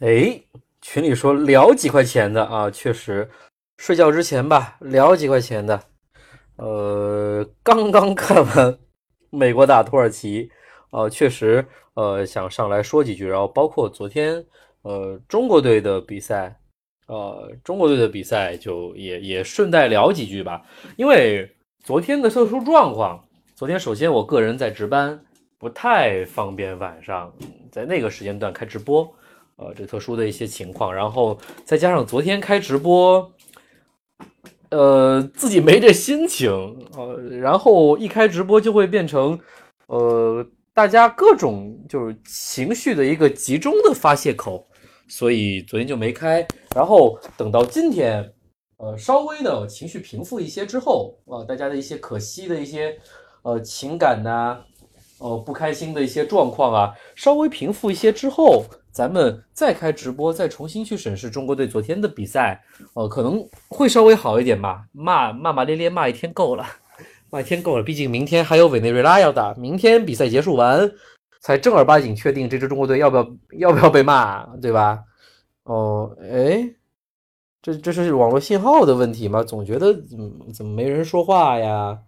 [0.00, 0.42] 哎，
[0.82, 3.30] 群里说聊几块钱的啊，确实，
[3.78, 5.80] 睡觉之前吧，聊几块钱的。
[6.56, 8.76] 呃，刚刚看完
[9.30, 10.50] 美国打土耳其，
[10.90, 13.24] 呃，确实，呃，想上来说几句。
[13.24, 14.44] 然后包括昨天，
[14.82, 16.58] 呃，中国队的比赛，
[17.06, 20.60] 呃，中国队的比赛就也也顺带聊几句吧。
[20.96, 21.48] 因为
[21.84, 23.24] 昨天的特殊状况，
[23.54, 25.24] 昨天首先我个人在值班，
[25.56, 27.32] 不太方便晚上
[27.70, 29.08] 在那个时间段开直播。
[29.56, 33.32] 呃，这特殊的一些情况，然后再加上昨天开直播，
[34.70, 36.50] 呃，自己没这心情，
[36.96, 39.38] 呃，然后一开直播就会变成，
[39.86, 44.66] 呃，大家各种就是情绪的一个集中的发泄口，
[45.06, 46.44] 所以昨天就没开。
[46.74, 48.28] 然后等到今天，
[48.78, 52.98] 呃，稍微的情绪平复一些之后，啊，大家的一些可惜的一些，
[53.42, 54.58] 呃，情感呐，
[55.20, 58.64] 呃，不开心的一些状况啊，稍微平复一些之后。
[58.94, 64.86] 咱们再开直播，再重新去审视中国队昨天的比赛，呃，可能会稍微好一点吧。
[64.92, 66.64] 骂骂骂咧咧骂一天够了，
[67.28, 67.82] 骂一天够了。
[67.82, 70.88] 毕竟明天还有委内瑞拉要打，明天比赛结束完，
[71.40, 75.02] 才正儿八经确定这支中国队要不要要不要被骂，对吧？
[75.64, 76.64] 哦，哎，
[77.60, 79.42] 这这是网络信号的问题吗？
[79.42, 81.98] 总觉得怎么怎么没人说话呀？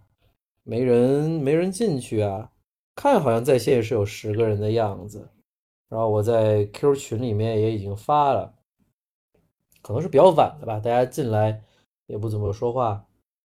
[0.63, 2.49] 没人没人进去啊？
[2.95, 5.27] 看好像在线是有十个人的样子。
[5.89, 8.53] 然后我在 Q 群里面也已经发了，
[9.81, 11.63] 可能是比较晚的吧，大家进来
[12.07, 13.05] 也不怎么说话。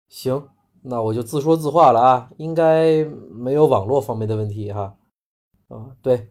[0.08, 0.48] 行，
[0.82, 4.96] 那我就自说自话了啊，应该没有网络方面的问题哈。
[5.68, 6.30] 啊，对，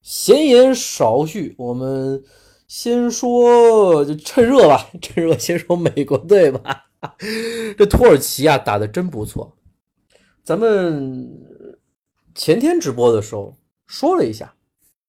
[0.00, 2.24] 闲言少叙，我们
[2.66, 6.86] 先说，就趁热吧， 趁热先说美国队吧。
[7.76, 9.56] 这土耳其啊打的真不错，
[10.42, 11.28] 咱们
[12.34, 14.54] 前天直播的时候说了一下。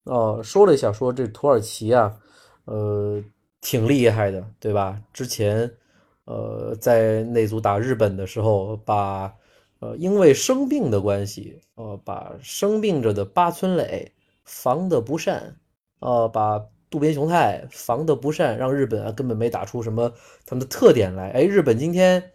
[0.06, 2.14] 哦，说了一下，说这土耳其啊，
[2.66, 3.24] 呃，
[3.62, 5.02] 挺厉害的，对吧？
[5.14, 5.72] 之前，
[6.26, 9.34] 呃，在那组打日本的时候，把，
[9.80, 14.12] 呃，因为生病的关系，呃，把生病着的八村垒
[14.44, 15.56] 防得不善，
[16.00, 20.12] 呃，把渡边雄太防得不善，让日本啊根本没打出什么
[20.46, 21.30] 他们的特点来。
[21.30, 22.32] 哎，日本今天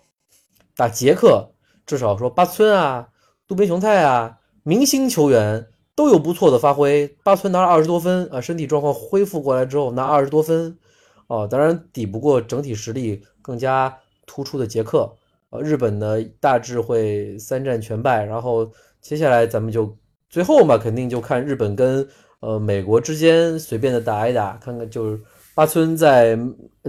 [0.75, 1.51] 打捷克，
[1.85, 3.11] 至少说八村啊，
[3.47, 5.67] 渡边雄太啊，明星球员。
[5.99, 10.79] 都有不错的发挥，八村拿了二十多分啊，身体状况恢复过来之后拿二十多分，
[11.27, 15.13] 哦，当然抵不过整体实力更加突出的杰克，
[15.51, 18.71] 呃，日本呢大致会三战全败，然后
[19.01, 19.93] 接下来咱们就
[20.31, 22.07] 最后嘛，肯定就看日本跟
[22.39, 25.21] 呃美国之间随便的打一打，看看就是
[25.57, 26.39] 八村在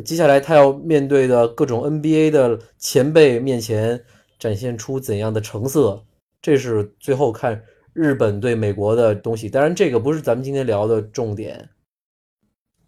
[0.06, 4.00] 接下来他要面对的各种 NBA 的前辈面前
[4.38, 6.04] 展现出怎样的成色，
[6.44, 7.60] 这是最后看。
[8.00, 11.70] 日本对美国的东西，当然这个不是咱们今天聊的重点。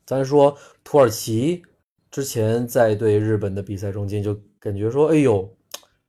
[0.05, 1.61] 咱说土耳其
[2.09, 5.53] 之前在对日本的比赛中间，就感觉说，哎呦，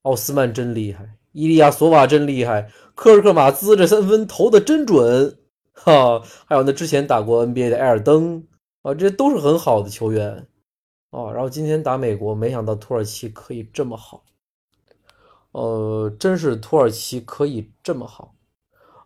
[0.03, 5.37] 奥斯曼真厉害，伊利亚索瓦真厉害，科尔克马兹这三分投的真准，
[5.75, 8.47] 哈，还有那之前打过 NBA 的埃尔登
[8.83, 10.47] 啊，这都是很好的球员
[11.11, 11.33] 啊。
[11.33, 14.23] 然后今天打美国，没想到土耳其可以这么好，
[15.51, 18.37] 呃，真是土耳其可以这么好。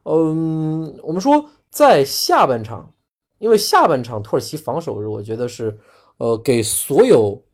[0.09, 2.94] 嗯，我们说在下半场，
[3.39, 5.77] 因为下半场土耳其防守，我觉得是，
[6.19, 7.44] 呃，给所有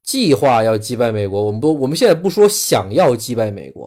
[0.00, 3.86] 计划要击败美国，我们不，我们现在不说想要击败美国，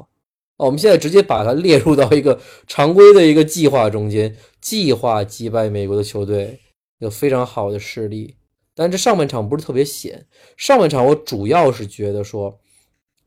[0.57, 2.37] 哦，我们现在直接把它列入到一个
[2.67, 6.59] 常规的一个计划中间，计划击败美国的球队
[6.99, 8.35] 有非常好的实力，
[8.75, 10.27] 但这上半场不是特别显，
[10.57, 12.59] 上半场我主要是觉得说，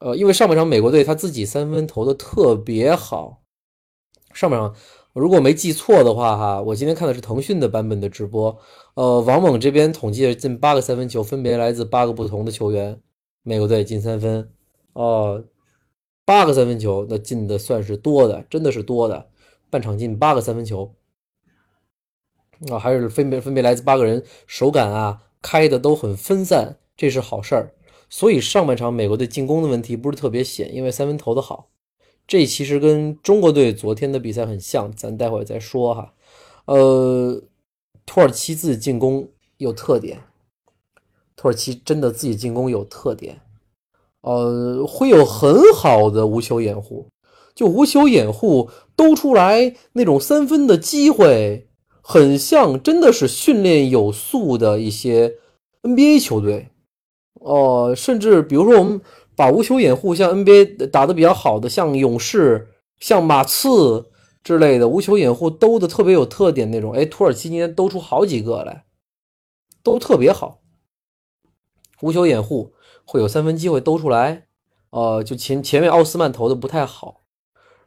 [0.00, 3.39] 呃，因为上半场美国队他自己三分投的特别好。
[4.32, 4.74] 上半场，
[5.12, 8.56] 如果没记错的话，哈，我今天看的是腾讯的版本的直播。
[8.94, 13.00] 呃，王猛这边统计了近八个三分球，分别来自八个不同的球员。
[13.42, 14.50] 美国队进三分，
[14.92, 15.42] 哦，
[16.24, 19.30] 八个三分球，那进的算是多的，真的是多的。
[19.70, 20.94] 半场进八个三分球，
[22.70, 27.74] 啊，还是分别分别来自八个人，手感啊开的都很分散，这是好事儿。
[28.08, 31.70] 所以上半场美国队进攻的问题不是特别显，因为三分投的好。
[32.30, 36.14] 这其实跟中国队昨天的比赛很像，咱待会儿再说哈。
[36.66, 37.42] 呃，
[38.06, 40.20] 土耳其自己进攻有特点，
[41.34, 43.40] 土耳其真的自己进攻有特点，
[44.20, 47.08] 呃，会有很好的无球掩护，
[47.52, 51.66] 就无球掩护兜出来那种三分的机会，
[52.00, 55.34] 很像真的是训练有素的一些
[55.82, 56.68] NBA 球队，
[57.40, 59.00] 哦，甚至比如说我们。
[59.40, 64.10] 把无球掩护，像 NBA 打的比较好的，像勇士、像马刺
[64.44, 66.92] 之类的，无球掩护兜的特别有特点那种。
[66.92, 68.84] 哎，土耳其今天兜出好几个来，
[69.82, 70.58] 都特别好，
[72.02, 72.74] 无球掩护
[73.06, 74.44] 会有三分机会兜出来，
[74.90, 77.22] 呃，就前前面奥斯曼投的不太好，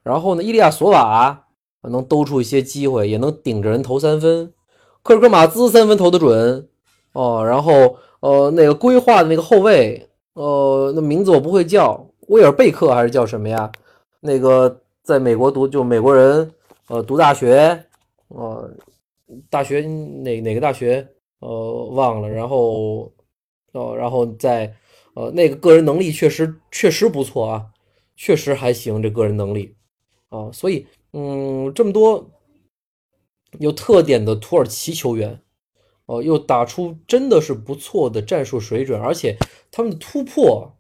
[0.01, 1.45] 然后呢，伊利亚索瓦
[1.83, 4.51] 能兜出一些机会，也能顶着人投三分，
[5.03, 6.67] 科尔克马兹三分投的准，
[7.11, 13.71] 哦，然后呃那个规划的那个后卫，呃，那名字我不会叫，威尔贝克还是叫什么呀？
[14.19, 16.51] 那个在美国读就美国人，
[16.87, 17.85] 呃，读大学，
[18.29, 18.71] 呃，
[19.49, 21.07] 大学哪哪个大学？
[21.39, 23.11] 呃，忘了，然后，
[23.73, 24.73] 哦，然后在，
[25.13, 27.65] 呃，那个个人能力确实确实不错啊，
[28.15, 29.75] 确实还行，这个人能力，
[30.29, 32.31] 啊，所以，嗯，这么多
[33.59, 35.37] 有特点的土耳其球员，
[36.05, 39.37] 哦，又打出真的是不错的战术水准，而且
[39.71, 40.73] 他们的突破，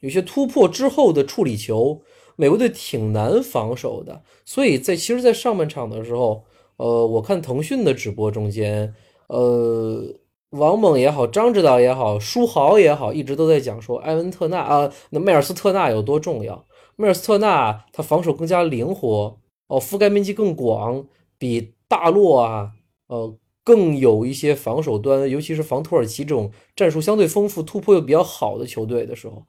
[0.00, 2.02] 有些突破之后的处理球，
[2.36, 6.44] 美国队挺难防守的，所以在其实，在上半场的时候，
[6.76, 8.94] 呃，我看腾讯的直播中间。
[9.28, 10.04] 呃，
[10.50, 16.64] 王猛也好，张指导也好，书豪也好，一直都在讲说埃文特纳啊，那迈尔斯特纳有多重要？
[16.94, 21.06] 迈尔斯特纳他防守更加灵活哦，覆盖面积更广，
[21.38, 22.72] 比大洛啊，
[23.08, 29.44] 呃，更有一些防守端，尤其是防土耳其这种战术相对丰富、突破又比较好的球队的时候，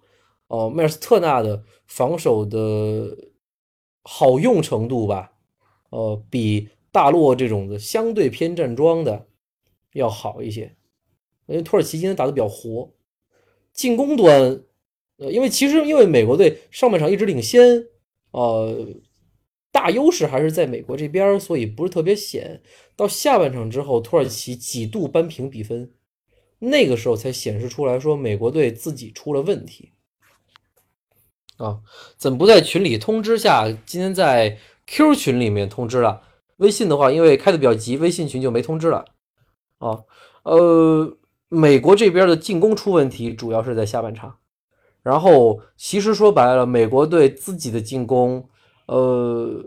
[0.47, 3.15] 哦，迈尔斯特纳的防守的
[4.01, 5.33] 好用程度吧，
[5.91, 9.27] 呃，比大洛这种的相对偏站桩的。
[9.93, 10.75] 要好一些，
[11.47, 12.91] 因为土耳其今天打的比较活，
[13.73, 14.63] 进攻端，
[15.17, 17.87] 呃，因为其实因为美国队上半场一直领先，
[18.31, 18.87] 呃，
[19.77, 22.63] 大优势还是在美国这边，所以不是特别显。
[22.95, 25.91] 到下半场之后，土耳其几度扳平比分，
[26.57, 29.91] 那个时候才显示出来说美国队自己出了问题。
[31.57, 31.81] 啊，
[32.17, 33.71] 怎么不在群里通知下？
[33.85, 34.57] 今天在
[34.87, 36.23] Q 群里面通知了，
[36.55, 39.05] 微信的话，因为开的比较急，微信群就没通知了。
[39.77, 40.01] 啊，
[40.41, 41.17] 呃，
[41.49, 44.39] 美国这边的进攻出问题，主要是在下半场。
[45.03, 48.49] 然后，其实说白了，美国队自己的进攻，
[48.87, 49.63] 呃，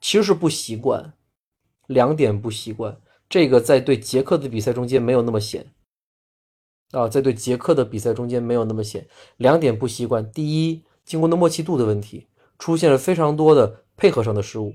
[0.00, 1.14] 其实是不习惯，
[1.86, 3.00] 两点不习惯。
[3.28, 5.72] 这个在对捷克的比赛中间没有那么显，
[6.90, 9.06] 啊，在对捷克的比赛中间没有那么显。
[9.36, 12.26] 两点不习惯，第一，进攻的默契度的问题，
[12.58, 14.74] 出现了非常多的配合上的失误。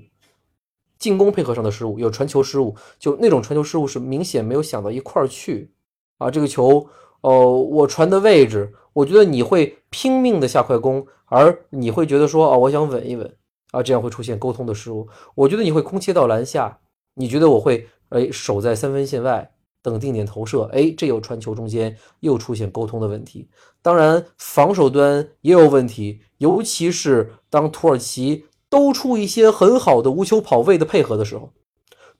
[0.98, 5.72] 进攻配合上的失误，有传球失误，就那种传球失误是明显没有想到一块儿去
[6.16, 6.28] 啊！
[6.28, 6.88] 这个球，
[7.20, 13.32] 哦，我传的位置，我觉得你会拼命的下快攻，而你会觉得说，哦，我想稳一稳
[13.72, 15.08] 啊，这样会出现沟通的失误。
[15.34, 16.78] 我觉得你会空切到篮下，
[17.14, 23.48] 你觉得我会，哎，守在三分线外等定点投射，哎，这有传球中间又出现沟通的问题。
[23.82, 28.46] 当然，防守端也有问题，尤其是当土耳其。
[28.70, 31.54] 兜出一些很好的无球跑位的配合的时候，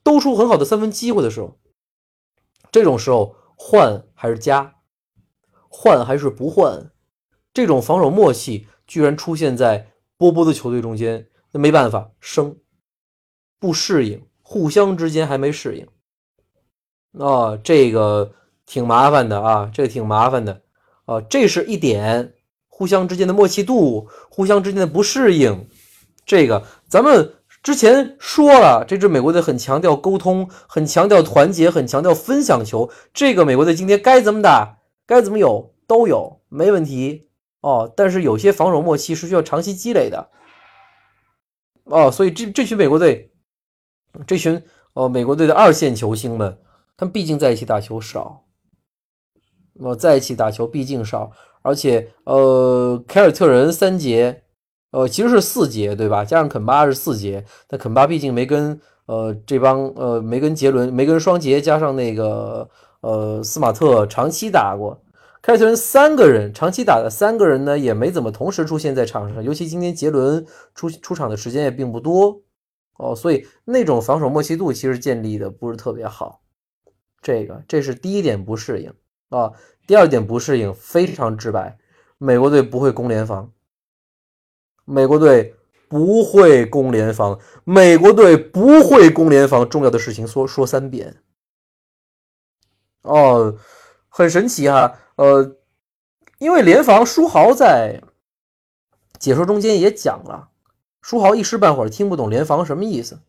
[0.01, 1.59] 兜出很好的三分机会的时候，
[2.71, 4.77] 这种时候换还是加，
[5.67, 6.89] 换还是不换，
[7.53, 12.55] 这种防守默契居然出现在波波的球队中间，那没办法，生
[13.59, 15.87] 不适应，互相之间还没适应，
[17.23, 18.33] 啊，这个
[18.65, 20.61] 挺麻烦的啊，这个挺麻烦的
[21.05, 22.33] 啊，这是一点，
[22.67, 25.67] 互相之间的默契度，互相之间的不适应。
[26.25, 32.89] 这个咱们之前说了，这支美国队很强调沟通，很强调团结，很强调分享球。
[33.13, 37.27] 这个美国队今天该怎么打，该怎么有都有，没问题
[37.61, 37.91] 哦。
[37.97, 40.29] 但是有些防守默契是需要长期积累的
[41.89, 42.11] 哦。
[42.11, 43.31] 所以这这群美国队，
[44.25, 44.61] 这群
[44.93, 46.57] 哦美国队的二线球星们，
[46.95, 48.45] 他们毕竟在一起打球少，
[49.79, 51.31] 哦在一起打球毕竟少，
[51.61, 54.43] 而且呃凯尔特人三节。
[54.91, 56.25] 呃，其实是四节，对吧？
[56.25, 62.67] 加上肯巴是四节，但肯巴毕竟没跟呃这帮呃没跟杰伦没跟双杰加上那个
[63.01, 64.99] 呃斯马特长期打过。
[65.41, 72.41] 凯尔特人三个人长期打的三个人呢，也没怎么同时出现在场上，尤其今天杰伦出出场的时间也并不多
[72.97, 76.41] 哦，所以那种防守默契度其实建立的不是特别好。
[77.21, 78.93] 这个这是第一点不适应
[79.29, 79.53] 啊，
[79.87, 81.77] 第二点不适应非常直白，
[82.17, 83.51] 美国队不会攻联防。
[84.83, 85.55] 美国队
[85.87, 89.67] 不会攻联防，美国队不会攻联防。
[89.69, 91.15] 重要的事情说说三遍。
[93.03, 93.55] 哦，
[94.09, 94.99] 很神奇哈。
[95.19, 95.57] 呃，
[96.37, 98.01] 因为联防，书豪在
[99.19, 100.47] 解说中间也讲了，
[101.01, 103.19] 书豪一时半会儿听不懂联防什么意思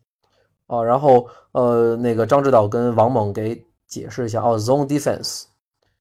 [0.67, 0.81] 啊。
[0.81, 5.43] 然后呃，那个张指导跟王猛给解释一下哦，zone defense，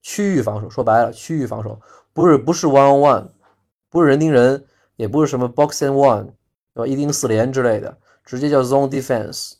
[0.01, 0.71] 区域防守。
[0.71, 1.81] 说白了，区域防守
[2.13, 3.29] 不是不是 one on one，
[3.89, 4.65] 不是人盯人。
[4.95, 6.27] 也不是什么 box and one，
[6.75, 6.87] 对吧？
[6.87, 9.55] 一盯四连之类的，直接叫 zone defense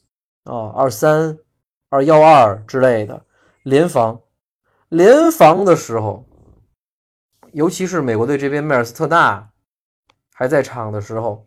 [0.45, 1.39] 啊，二三
[1.89, 3.25] 二幺二之类的。
[3.63, 4.21] 联防，
[4.91, 6.27] 联防的时候，
[7.53, 9.49] 尤其是美国队这边梅尔斯特纳
[10.35, 11.47] 还在场的时候，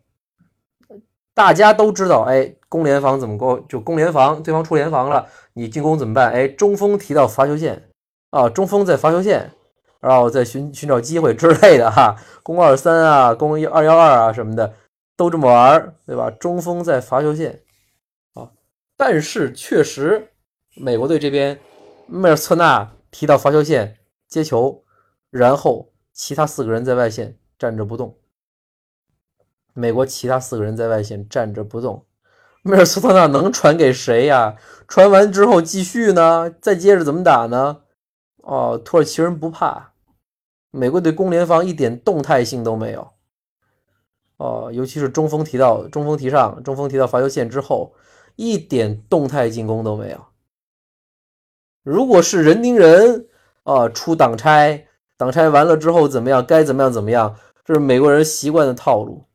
[1.33, 3.67] 大家都知道，哎，攻联防怎么攻？
[3.67, 6.31] 就攻联防，对方出联防了，你进攻怎么办？
[6.31, 7.89] 哎，中锋提到罚球线
[8.29, 9.51] 啊，中锋在罚球线，
[9.99, 14.73] 然后再寻寻找机会之类的哈，攻二三啊，攻一二幺二啊什么的，
[15.17, 16.31] 都这么玩，对吧？
[16.31, 17.61] 中锋在罚球线
[18.35, 18.49] 啊，
[18.95, 20.31] 但是确实，
[20.77, 21.59] 美国队这边。
[22.05, 24.83] 梅尔斯特纳提到罚球线接球，
[25.29, 28.17] 然后其他四个人在外线站着不动。
[29.73, 32.07] 美国其他四个人在外线站着不动，
[32.63, 34.55] 梅尔斯特纳能传给谁呀？
[34.87, 36.49] 传完之后继续呢？
[36.59, 37.83] 再接着怎么打呢？
[38.37, 39.93] 哦，土耳其人不怕，
[40.71, 43.11] 美国队攻联防一点动态性都没有。
[44.37, 47.93] 哦，尤其是中锋提到中锋提上，中锋提到罚球线之后，
[48.35, 50.32] 一点动态进攻都没有。
[51.83, 53.27] 如果是人盯人
[53.63, 54.87] 啊，出挡拆，
[55.17, 56.45] 挡拆完了之后怎么样？
[56.45, 57.35] 该怎么样怎么样？
[57.65, 59.25] 这是美国人习惯的套路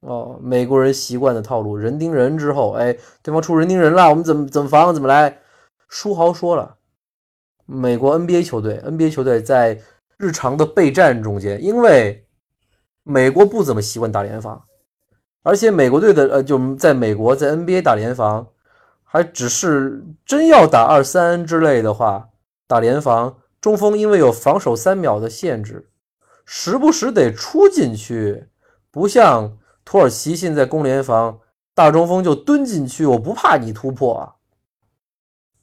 [0.00, 1.76] 哦，美国人习惯的套路。
[1.76, 4.92] 人盯人之后，哎，对方出人盯人了，我们怎么怎么防？
[4.94, 5.38] 怎么来？
[5.88, 6.76] 书豪说了，
[7.66, 9.80] 美国 NBA 球队，NBA 球队在
[10.16, 12.26] 日常的备战中间，因为
[13.02, 14.64] 美国不怎么习惯打联防，
[15.42, 18.48] 而且美国队的呃，就在美国在 NBA 打联防。
[19.12, 22.28] 还只是真要打二三之类的话，
[22.68, 25.90] 打联防中锋因为有防守三秒的限制，
[26.44, 28.46] 时不时得出进去，
[28.88, 31.40] 不像土耳其现在攻联防，
[31.74, 34.36] 大中锋就蹲进去，我不怕你突破啊，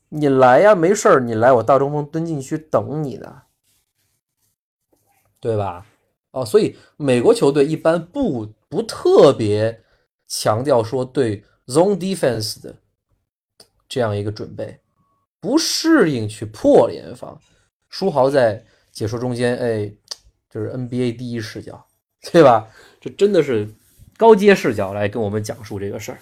[0.09, 3.43] 你来呀，没事儿，你来，我大中锋蹲进去等你呢，
[5.39, 5.85] 对吧？
[6.31, 9.81] 哦，所以美国球队一般不不特别
[10.27, 12.75] 强调说对 zone defense 的。
[13.88, 14.79] 这样一个准备，
[15.39, 17.39] 不适应去破联防。
[17.89, 19.91] 书豪在解说中间，哎，
[20.50, 21.86] 就是 NBA 第一视角，
[22.32, 22.67] 对吧？
[23.00, 23.67] 这真的是
[24.17, 26.20] 高阶视角来跟我们讲述这个事儿。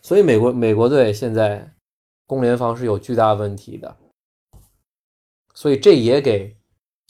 [0.00, 1.70] 所以美国美国队现在
[2.26, 3.96] 攻联防是有巨大问题的，
[5.52, 6.56] 所以这也给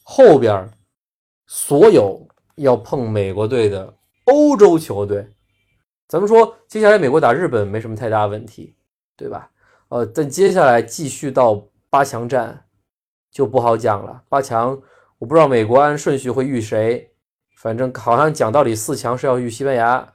[0.03, 0.69] 后边
[1.47, 3.95] 所有要碰美国队的
[4.25, 5.27] 欧洲球队，
[6.09, 8.75] 咱们说接下来美国打日本没什么太大问题，
[9.17, 9.52] 对吧？
[9.93, 12.65] 呃，但接下来继续到八强战
[13.31, 14.23] 就不好讲了。
[14.27, 14.71] 八强
[15.19, 17.11] 我不知道美国按顺序会遇谁，
[17.59, 20.15] 反正好像讲道理四强是要遇西班牙。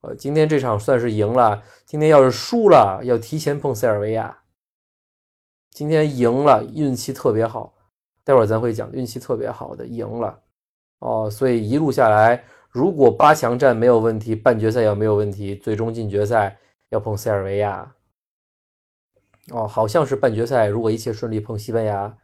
[0.00, 4.34] 呃，今天这场算是赢了，今天要是输了要提前碰塞尔维亚。
[5.72, 7.74] 今天赢了，运气特别好，
[8.24, 10.40] 待会儿咱会讲运气特别好的赢了。
[11.00, 16.56] 哦，所以一路下来，如果八强战没有问题，半决赛要没有问题，最终进决赛
[16.88, 17.92] 要碰塞尔维亚。
[19.52, 22.16] 哦，好像是半决赛，如果一切顺利碰西班牙，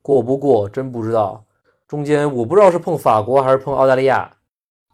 [0.00, 1.44] 过不过真不知道。
[1.86, 4.36] 中间我不知道是碰法国还是碰澳大利亚，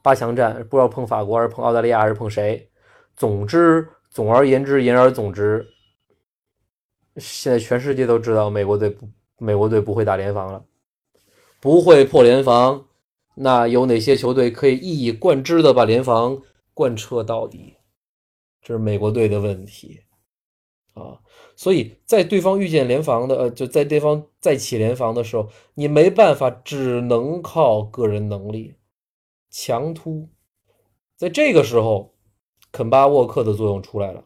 [0.02, 2.70] 八强战不知道碰法国还是碰澳大利亚还是碰谁。
[3.16, 5.66] 总之，总而言之，言而总之，
[7.16, 10.64] 现在全世界都知道美国队不，美国队不会打联防了，
[11.60, 12.86] 不会破联防。
[13.34, 16.40] 那有哪些球队可以一以贯之的把联防
[16.72, 17.76] 贯彻到底？
[18.62, 20.00] 这是美国队的问题
[20.94, 21.18] 啊。
[21.56, 28.74] 所以在对方遇见联防的，呃，就在对方再起联防的时候，你没办法，只能靠个人能力
[29.50, 30.28] 强突。
[31.16, 32.14] 在这个时候，
[32.72, 34.24] 肯巴沃克的作用出来了。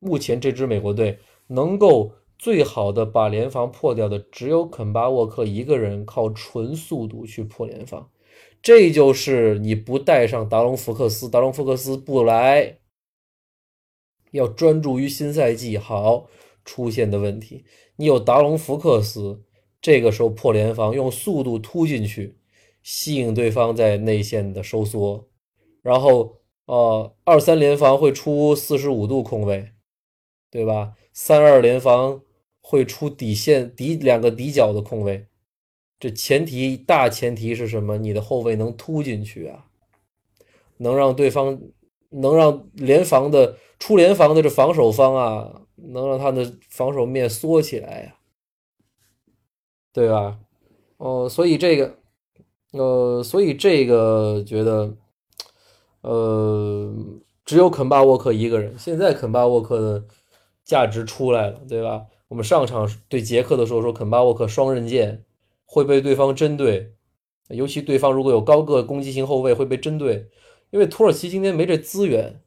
[0.00, 8.10] 目前这支美国队能够最好的把联防破掉的，只有肯巴沃克一个人，靠纯速度去破联防。
[8.60, 12.78] 这就是你不带上达隆福克斯，达隆福克斯不来，
[14.32, 16.26] 要专注于新赛季好。
[16.68, 17.64] 出现的问题，
[17.96, 19.42] 你有达隆福克斯，
[19.80, 22.36] 这个时候破联防，用速度突进去，
[22.82, 25.26] 吸引对方在内线的收缩，
[25.80, 29.70] 然后呃二三联防会出四十五度空位，
[30.50, 30.92] 对吧？
[31.14, 32.20] 三二联防
[32.60, 35.26] 会出底线底两个底角的空位，
[35.98, 37.96] 这前提大前提是什么？
[37.96, 39.64] 你的后卫能突进去啊，
[40.76, 41.58] 能让对方
[42.10, 45.62] 能让联防的出联防的这防守方啊。
[45.80, 48.14] 能让他的防守面缩起来呀，
[49.92, 50.40] 对吧？
[50.96, 51.94] 哦，所以这个，
[52.72, 54.96] 呃，所以这个觉得，
[56.00, 56.92] 呃，
[57.44, 58.76] 只有肯巴沃克一个人。
[58.76, 60.04] 现在肯巴沃克的
[60.64, 62.06] 价值出来了，对吧？
[62.26, 65.24] 我们上场对捷克的时候说，肯巴沃克双刃剑
[65.64, 66.92] 会被对方针对，
[67.50, 70.28] 尤其对方如果有高个攻击型后卫会被针对，
[70.70, 72.42] 因为土耳其今天没这资源。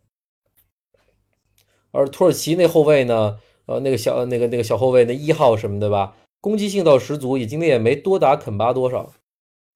[1.91, 3.37] 而土耳其那后卫呢？
[3.67, 9.13] 呃，那个小那个那个小后卫那一号什么的吧，攻击性倒十足，也今天也没多打肯巴多少，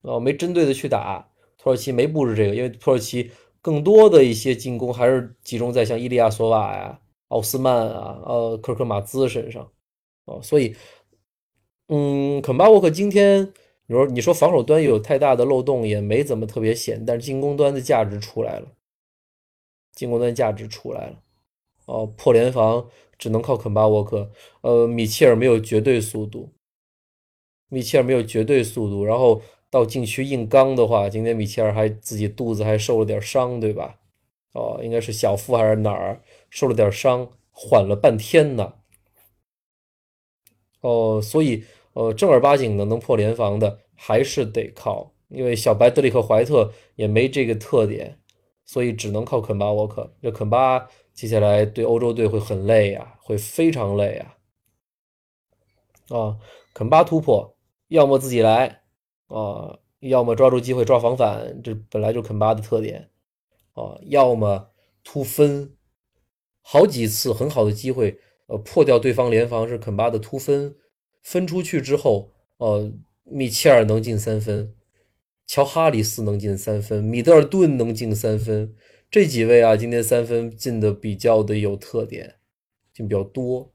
[0.01, 1.25] 哦，没针对的去打
[1.57, 3.31] 土耳其没布置这个，因为土耳其
[3.62, 9.72] 更多的一些进攻还是集中在像伊利亚索瓦呀、奥斯曼啊、呃科克马兹身上，
[10.25, 10.75] 哦，所以，
[11.88, 13.53] 嗯，肯巴沃克今天。
[13.88, 18.67] 你说你说防守端有太大的漏洞也没怎么特别显，但是进攻端的价值出来了，
[19.93, 21.22] 进攻端价值出来了，
[21.85, 22.87] 哦，破联防
[23.17, 26.51] 只能靠肯巴沃克，呃，米切尔没有绝对速度，
[27.69, 33.99] 米切尔没有绝对速度，然后到禁区硬刚的话，今天米切尔还自己肚子还受了点伤，对吧？
[34.53, 38.73] 哦，应该是小腹还是哪儿受了点伤，缓了半天呢，
[40.81, 41.63] 哦，所以。
[41.95, 48.19] 呃，正儿八经的能破联防的还是得靠，因为小白德里克怀特也没这个特点，
[48.65, 50.13] 所以只能靠肯巴沃克。
[50.21, 54.36] 这肯巴接下来对欧洲队会很累啊，会非常累啊。
[56.10, 56.38] 啊，
[56.74, 57.57] 肯巴突破，
[57.88, 58.84] 要么自己来
[59.27, 63.10] 啊，要么抓住机会抓防反，这本来就肯巴的特点
[63.74, 64.69] 啊，要么
[65.03, 65.75] 突分，
[66.62, 70.75] 好几次很好的机会，呃，破掉对方联防是肯巴的突分。
[71.24, 72.93] 分出去之后，呃，
[73.24, 74.75] 米切尔能进三分，
[75.48, 78.75] 乔哈里斯能进三分，米德尔顿能进三分，
[79.15, 82.36] 这几位啊，今天三分进的比较的有特点，
[82.93, 83.72] 进比较多，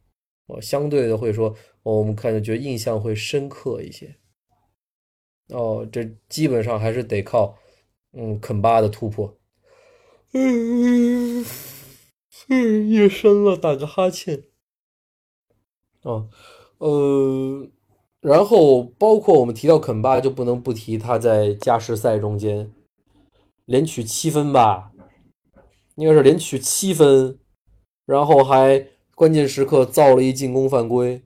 [0.49, 4.17] 哦，相对的会说，我们看着觉得印象会深刻一些。
[5.49, 7.57] 哦，这基本上还是得靠，
[8.13, 9.35] 嗯，肯巴的突破。
[10.33, 11.43] 嗯
[12.51, 14.45] 嗯，夜深了，打个哈欠。
[16.03, 16.29] 哦。
[16.77, 17.67] 呃，
[18.21, 22.71] 然后包括我们提到肯巴，就不能不提他在加时赛中间
[23.65, 24.90] 连取七分吧，
[25.97, 27.39] 应该是连取七分，
[28.07, 31.23] 然后还关键时刻造了一进攻犯规，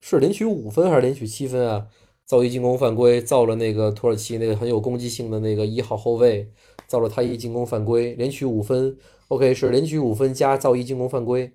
[0.00, 1.88] 是连取五分还是连取七分啊？
[2.24, 6.50] 造一进攻犯规，造了那个土耳其那个很有攻击性的那个一号后卫，
[6.86, 8.96] 造了他一进攻犯规，连取五分。
[9.28, 11.52] OK，是连取五分加造一进攻犯规，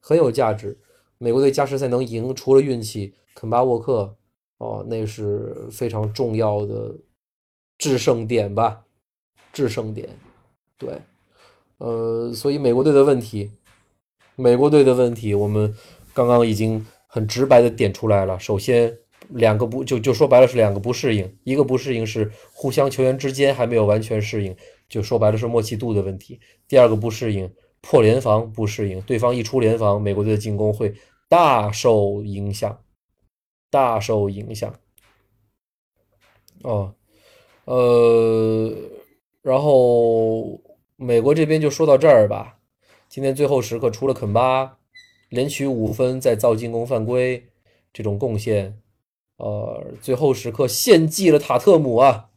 [0.00, 0.78] 很有价值。
[1.18, 4.16] 美国队加时赛能赢，除了运气，肯巴沃克
[4.58, 6.94] 哦，那是非常重要的
[7.78, 8.84] 制胜点吧？
[9.52, 10.08] 制胜点，
[10.76, 11.00] 对，
[11.80, 13.50] 呃，所以美国队的问题，
[14.36, 15.74] 美国队的问题，我们
[16.12, 18.38] 刚刚已经很直白的点出来了。
[18.38, 18.94] 首先，
[19.30, 24.54] 两个不就就说白了是两个不适应，一个不适应是互相球员之间还没有完全适应，
[24.90, 26.38] 就说白了是默契度的问题。
[26.68, 30.94] 第二个不适应，破联防不适应，对方一出联防，美国队的进攻会。
[31.28, 32.80] 大受影响，
[33.70, 34.74] 大受影响。
[36.62, 36.92] 哦，
[37.64, 38.74] 呃，
[39.40, 40.60] 然后
[41.02, 42.58] 美国这边就说到这儿吧。
[43.08, 44.76] 今天最后时刻，除了肯巴
[45.30, 47.46] 连取五分再造进攻犯规
[47.90, 48.78] 这种贡献，
[49.38, 52.28] 呃，最后时刻献祭了塔特姆啊，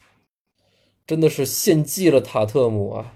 [1.05, 3.15] 真的是献祭了塔特姆啊。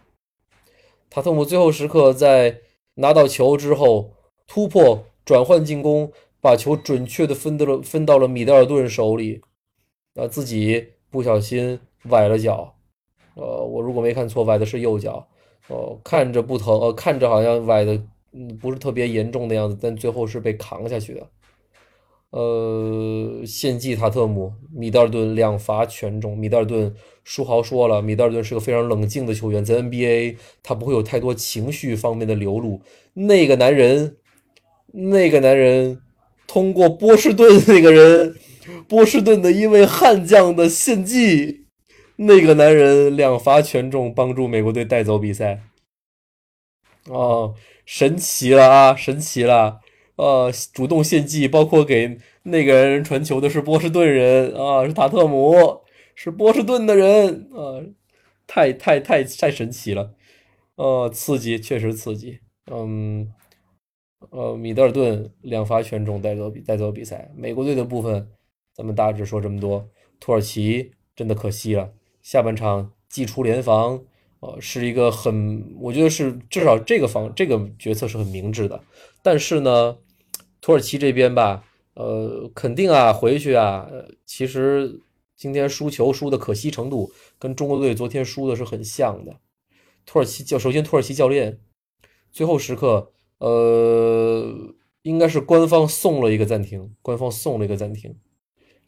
[1.10, 2.60] 塔特姆最后时刻在
[2.96, 4.12] 拿到球之后
[4.46, 5.06] 突破。
[5.24, 9.42] 转换进攻，把球准确的分到了分到了米德尔顿手里，
[10.16, 12.76] 啊，自己不小心崴了脚，
[13.34, 15.28] 呃，我如果没看错，崴的是右脚，
[15.68, 17.94] 哦，看着不疼，呃，看着好像崴的
[18.34, 21.28] 嗯不是特别严重的样子，但最后是被扛下去的，
[22.30, 32.82] 呃，献祭塔特姆，米德尔顿两罚全中，米德尔顿书豪说了，米德尔顿是个非常冷静的球员，在 NBA 他不会有太多情绪方面的流露，
[33.14, 34.18] 那个男人。
[34.94, 36.00] 那个男人
[36.48, 38.34] 通过波士顿那个人，
[38.88, 41.67] 波士顿的一位悍将的献祭，
[42.18, 45.62] 那个男人两罚全中，帮助美国队带走比赛。
[47.06, 49.80] 哦，神奇了啊，神奇了！
[50.18, 55.82] 呃，主动献祭，包括给那个人传球的是波士顿人啊，是塔特姆，
[56.16, 57.86] 是波士顿的人啊，
[58.46, 60.14] 太太太太神奇了，
[60.76, 62.40] 呃，刺激，确实刺激，
[62.72, 63.32] 嗯。
[64.32, 67.32] 呃，米德尔顿两罚全中带走比带走比赛。
[67.36, 68.28] 美国队的部分，
[68.74, 69.88] 咱们大致说这么多。
[70.20, 71.94] 土耳其真的可惜了，
[72.28, 74.04] 下半场祭出联防，
[74.42, 78.84] 呃，是一个很，我觉得是至少这个防这个决策是很明智的。
[79.24, 79.98] 但是呢，
[80.60, 81.64] 土耳其这边吧，
[81.94, 83.90] 呃，肯定啊，回去啊，
[84.26, 85.00] 其实
[85.38, 87.10] 今天输球输的可惜程度
[87.40, 89.38] 跟中国队昨天输的是很像的。
[90.06, 91.62] 土耳其教首先土耳其教练
[92.34, 93.14] 最后时刻。
[93.38, 94.54] 呃，
[95.04, 98.18] 应该是官方送了一个暂停，官方送了一个暂停。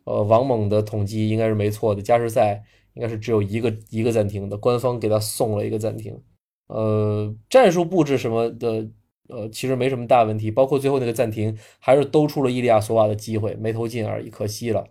[0.04, 2.64] 呃，王猛的统计应该是没错的，加时赛
[3.00, 6.22] 应该是只有一个一个暂停的，官方给他送了一个暂停。
[6.68, 8.90] 呃，战术布置什么的
[9.30, 10.52] 呃，其实没什么大问题。
[10.52, 14.90] 包括最后那个暂停，还是兜出了伊利亚索瓦的机会，没投进而已，可惜了。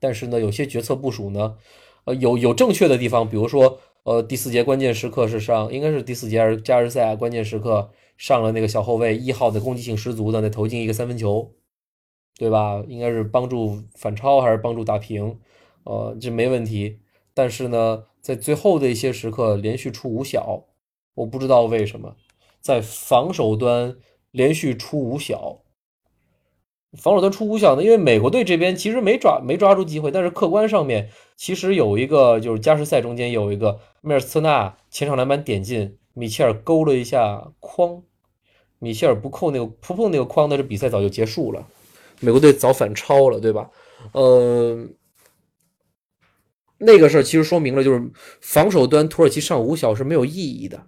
[0.00, 1.58] 但是呢，有些决策部署呢，
[2.04, 11.52] 呃，有有正确的地方，比如说，呃，第四节关键时刻是上，应该是第四节还是加时赛啊关键时刻上了那个小后卫一号的攻击性十足的，那投进一个三分球，
[12.38, 12.82] 对吧？
[12.88, 15.38] 应该是帮助反超还是帮助打平？
[15.84, 17.00] 呃，这没问题。
[17.34, 20.64] 但是呢，在最后的一些时刻连续出五小，
[21.14, 22.16] 我不知道为什么
[22.60, 23.96] 在防守端
[24.30, 25.62] 连续出五小。
[26.94, 27.84] 防守端出五小呢？
[27.84, 38.02] 因为美国队这边其实没抓没抓住机会，但是客观上面其实有一个，就是加时赛中间有一个梅尔斯纳前场篮板点进，米切尔勾了一下框，
[38.78, 41.68] 米切尔不扣那个不碰那个框，那这比赛早就结束了，
[42.20, 43.70] 美国队早反超了，对吧？
[44.12, 44.88] 呃，
[46.78, 48.10] 那个事儿其实说明了，就是
[48.40, 50.86] 防守端土耳其上五小是没有意义的，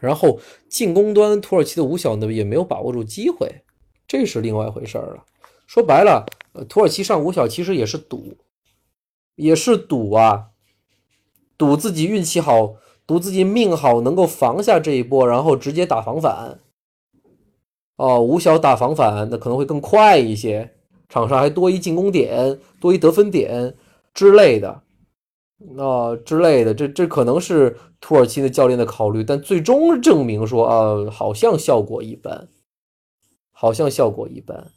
[0.00, 3.62] 然后进攻端土耳其的五小呢也没有把握住机会。
[4.06, 5.24] 这是另外一回事儿了。
[5.66, 6.26] 说白了，
[6.68, 8.36] 土耳其上五小其实也是赌，
[9.36, 10.48] 也是赌啊，
[11.56, 12.74] 赌自己运气好，
[13.06, 16.60] 赌自己命好，能够防下这一波，然后直接打防反。
[17.96, 20.74] 哦，五小打防反，那可能会更快一些，
[21.08, 23.74] 场上还多一进攻点，多一得分点
[24.14, 24.68] 之类的，
[25.78, 32.48] 啊之类的，这这可能是土耳其的教练的考虑，但最终证明说啊，好像效果一般。
[33.54, 34.72] 好像效果一般，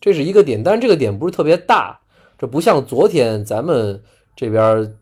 [0.00, 2.00] 这是一个点，但是这个点不是特别大，
[2.38, 4.00] 这不像昨天咱们
[4.36, 4.96] 这边，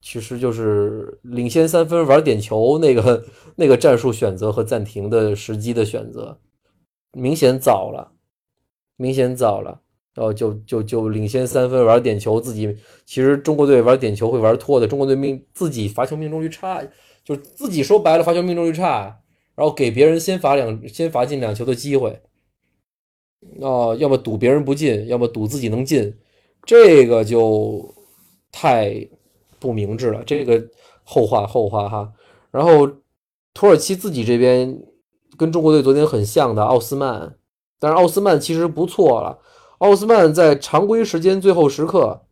[0.00, 6.36] 其实就是领先三分玩点球那个那个战术选择和暂停的时机的选择，
[7.12, 8.10] 明显早了，
[8.96, 9.80] 明显早了，
[10.18, 12.76] 然后就就就领先三分玩点球，自己
[13.06, 16.82] 其实中国队玩点球会玩脱的，中国队命自己罚球命中率差，
[17.24, 19.20] 就自己说白了罚球命中率差，
[19.54, 22.20] 然后给别人先罚两先罚进两球的机会。
[23.60, 26.12] 哦，要么赌别人不进，要么赌自己能进，
[26.64, 27.94] 这个就
[28.50, 29.08] 太
[29.60, 30.24] 不明智了。
[30.24, 30.60] 这个
[31.04, 32.12] 后话后话哈。
[32.50, 32.88] 然后
[33.54, 34.76] 土耳其自己这边
[35.36, 37.36] 跟中国队昨天很像的奥斯曼，
[37.78, 39.38] 但是奥斯曼其实不错了。
[39.78, 42.22] 奥斯曼在常规时间最后时刻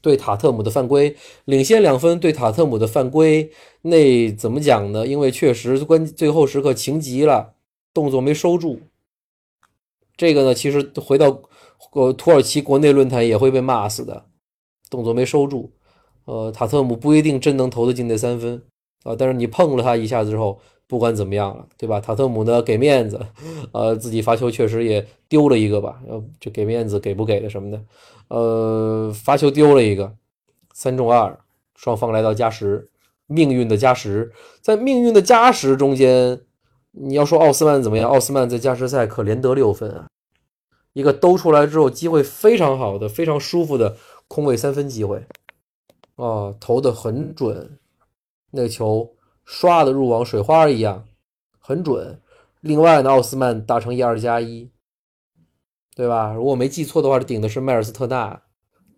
[0.00, 3.50] 对塔特姆的犯规领先两分，对塔特姆的犯规
[3.82, 5.06] 那怎么讲呢？
[5.06, 7.54] 因为确实关最后时刻情急了，
[7.92, 8.80] 动作没收住。
[10.16, 11.42] 这个呢，其实回到
[11.92, 14.26] 呃土耳其国内论坛也会被骂死的，
[14.88, 15.72] 动作没收住。
[16.24, 18.62] 呃，塔特姆不一定真能投得进那三分
[19.04, 22.00] 啊，但是你碰了他一下子之后，不管怎么样了，对吧？
[22.00, 23.20] 塔特姆呢给面子，
[23.72, 27.80] 呃，自己罚球确实也丢了一个吧，呃，就给面子给不给的什么的，
[28.28, 30.14] 呃，罚球丢了一个，
[30.72, 31.38] 三中二，
[31.74, 32.88] 双方来到加时，
[33.26, 36.40] 命运的加时，在命运的加时中间。
[36.98, 38.08] 你要说奥斯曼怎么样？
[38.10, 40.08] 奥斯曼在加时赛可连得六分啊，
[40.94, 43.94] 一个兜出来之后机会非常好的、非常舒服的
[44.28, 45.18] 空位三分机会，
[46.14, 47.78] 啊，投的很准，
[48.50, 49.14] 那个球
[49.46, 51.06] 刷的入网水花一样，
[51.58, 52.20] 很准。
[52.60, 54.70] 另外呢，奥斯曼打成一二加一，
[55.94, 56.34] 对吧？
[56.34, 58.42] 如果没记错的话，顶的是迈尔斯特纳，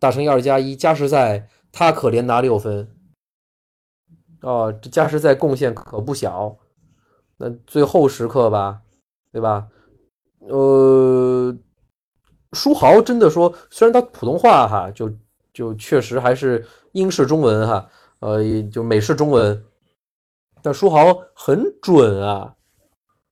[0.01, 2.89] 打成一二加一，加时赛他可连拿六分，
[4.41, 6.57] 哦，这加时赛贡献可不小。
[7.37, 8.81] 那最后时刻吧，
[9.31, 9.69] 对吧？
[10.41, 11.55] 呃，
[12.53, 15.13] 书豪真的说，虽然他普通话哈，就
[15.53, 19.63] 就确实还是英式中文哈，呃，就美式中文，
[20.63, 22.57] 但书豪很准啊，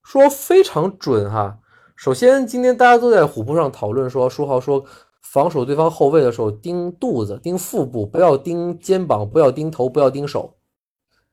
[0.02, 1.60] 说非常准哈。
[1.96, 4.84] 首先，今天大家都在虎扑上讨论说，书豪说
[5.22, 10.56] 防守对方后卫的时候盯肚子、盯腹部，不要盯肩膀，不要盯头，不要盯手。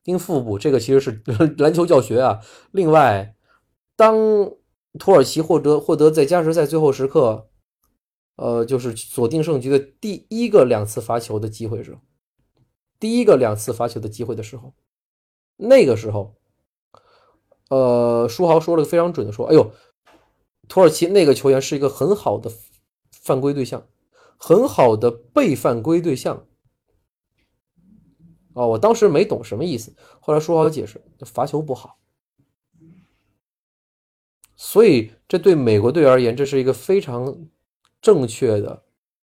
[0.02, 1.22] 盯腹部，这个其实是
[1.58, 2.40] 篮球教学啊。
[2.72, 3.34] 另外，
[3.96, 4.16] 当
[4.98, 7.48] 土耳其获得获得在加时赛最后时刻，
[8.36, 11.96] 呃，就是锁定胜局的第一个两次罚球的机会时，
[12.98, 14.74] 第一个两次罚球的机会的时候，
[15.56, 16.34] 那个时候，
[17.70, 19.72] 呃，书豪说了个非常准的说：“哎呦，
[20.68, 22.50] 土耳其那个球员是一个很好的
[23.10, 23.86] 犯规对象，
[24.36, 26.46] 很好的被犯规对象。”
[28.54, 31.98] 哦，我当时没懂什么意思，后来书豪解释，罚球不好，
[34.54, 37.48] 所以这对美国队而言，这是一个非常
[38.00, 38.84] 正确的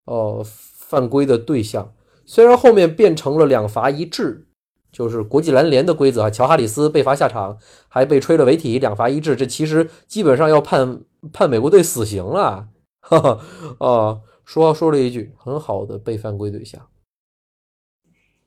[0.05, 1.93] 哦犯规的对象。
[2.25, 4.46] 虽然后面变成了两罚一掷，
[4.91, 12.69] 就是国际篮联的规则啊，乔哈里斯被罚下场，还被吹了违体，两罚一掷，这其实基本上要判判美国队死刑了。
[12.99, 13.39] 哈哈，
[13.79, 16.87] 哦，说说了一句，很好的被犯规对象。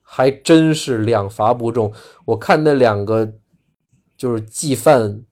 [0.02, 1.92] 还真是两罚不中。
[2.24, 3.34] 我看那两个
[4.16, 5.24] 就是既犯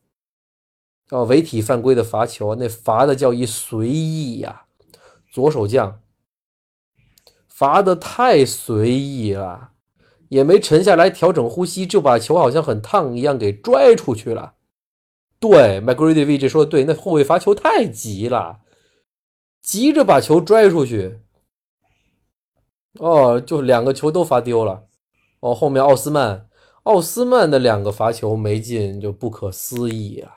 [1.11, 4.67] 哦违体犯规的罚球，那罚的叫一随意呀，
[5.33, 6.01] 左手将
[7.49, 9.73] 罚的太随意了，
[10.29, 14.55] 也没沉下来调整呼吸，就把球好像很烫一样给拽出去了。
[15.41, 18.61] 对 m c g r a d y V 这说的对，那后卫罚球太急了，
[19.63, 21.21] 急着把球拽出去。
[22.99, 24.85] 哦，就两个球都罚丢了。
[25.41, 26.49] 哦，后面奥斯曼，
[26.83, 30.33] 奥斯曼的两个罚球没进，就不可思议啊！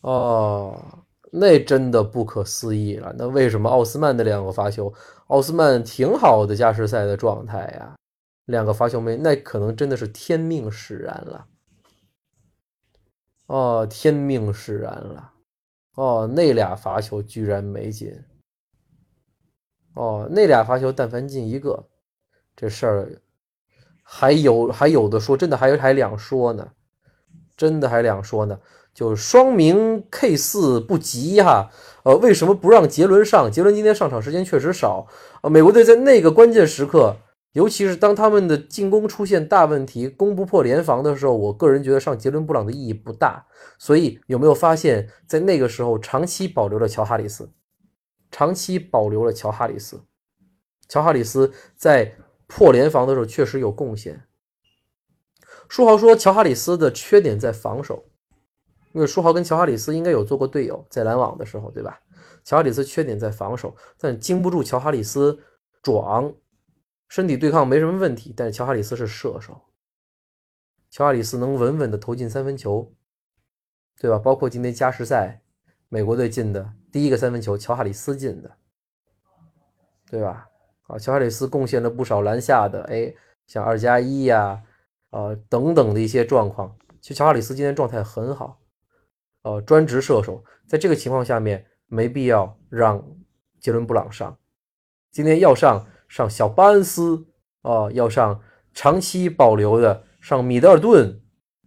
[0.00, 3.14] 哦，那真的不可思议了。
[3.16, 4.92] 那为什么奥斯曼的两个罚球，
[5.28, 7.94] 奥斯曼挺好的加时赛的状态呀，
[8.46, 11.46] 两个罚球没，那可能真的是天命使然了。
[13.46, 15.32] 哦，天命使然了。
[15.94, 18.24] 哦，那俩罚球居然没进。
[19.94, 21.88] 哦，那俩罚球但凡进一个，
[22.56, 23.22] 这事儿
[24.02, 26.72] 还有还有的说，真的还还两说呢，
[27.56, 28.60] 真的还两说呢。
[28.92, 31.68] 就双明 K 四不急哈，
[32.04, 33.50] 呃，为什么不让杰伦上？
[33.50, 35.08] 杰伦今天上场时间确实少
[35.42, 35.50] 啊。
[35.50, 37.16] 美国队在那个关键时刻，
[37.54, 43.46] 尤其是当他们的进攻出现大问题，攻不破联防的时候，我个人觉得上杰伦布朗的意义不大。
[43.78, 47.52] 所以有没有发现，在那个时候长期保留了乔哈里斯？
[48.30, 50.02] 长期保留了乔哈里斯，
[50.88, 52.16] 乔哈里斯在
[52.48, 54.24] 破联防的时候确实有贡献。
[55.68, 58.04] 书豪说，乔哈里斯的缺点在防守，
[58.92, 62.00] 因为书豪跟乔哈里斯应该有做过队友，在篮网的时候，对吧？
[62.42, 65.38] 乔哈里斯缺点在防守，但经不住乔哈里斯
[65.80, 66.34] 壮，
[67.08, 68.32] 身体对抗没什么问题。
[68.36, 69.60] 但是乔哈里斯是射手，
[70.90, 72.92] 乔哈里斯能稳稳的投进三分球，
[73.98, 74.18] 对吧？
[74.18, 75.40] 包括今天加时赛。
[75.90, 78.50] 美国队进的第一个三分球，乔哈里斯进的，
[80.10, 80.48] 对吧？
[80.88, 83.14] 啊，乔哈里斯贡献了不少篮下的，哎，
[83.46, 84.60] 像二加一呀，
[85.10, 86.76] 呃等等的一些状况。
[87.00, 88.60] 其实乔哈里斯今天状态很好，
[89.42, 93.00] 呃，专职射手，在这个情况下面，没必要让
[93.60, 94.36] 杰伦布朗上。
[95.12, 97.26] 今天要上上小巴恩斯，
[97.62, 98.40] 啊，要上
[98.72, 101.20] 长期保留的上米德尔顿，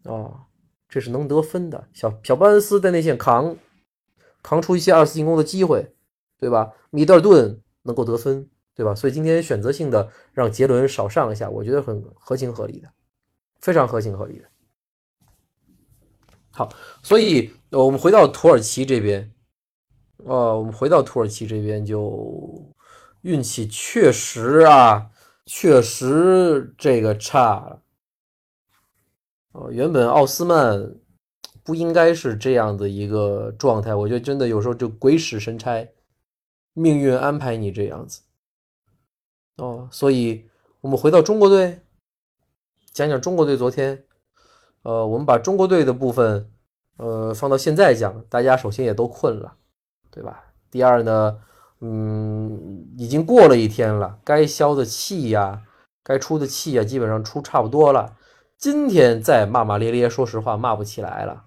[0.06, 0.48] 啊，
[0.88, 1.90] 这是能得分的。
[1.92, 3.58] 小小巴恩斯在内线扛。
[4.42, 5.94] 扛出一些二次进攻的机会，
[6.40, 6.72] 对吧？
[6.90, 8.96] 米德尔顿能够得分，对吧？
[8.96, 12.88] 所以今天选择性的让杰伦少上一下，我觉得很合情合理的，
[13.60, 14.46] 非常合情合理的。
[16.52, 16.70] 好，
[17.04, 19.30] 所以我们回到土耳其这边，
[20.20, 22.74] 哦，我们回到土耳其这边就
[23.28, 25.12] 运气确实啊，
[25.46, 27.82] 确实这个差。
[29.52, 30.96] 哦，原本奥斯曼。
[31.68, 35.86] 不应该是这样的一个状态，我觉得真的有时候就鬼使神差，
[36.72, 38.22] 命运安排你这样子
[39.58, 39.90] 哦。
[39.92, 41.82] 所以，我们回到中国队，
[42.94, 44.06] 讲讲中国队昨天。
[44.84, 46.50] 呃，我们把中国队的部分，
[46.96, 49.58] 呃，放到现在讲，大家首先也都困了，
[50.10, 50.54] 对吧？
[50.72, 51.38] 第二呢，
[51.80, 55.62] 嗯，已经过了一天了，该消的气呀，
[56.04, 58.18] 该出的气呀，基本上出差不多了。
[58.58, 61.46] 今天再骂骂咧咧，说实话骂不起来了。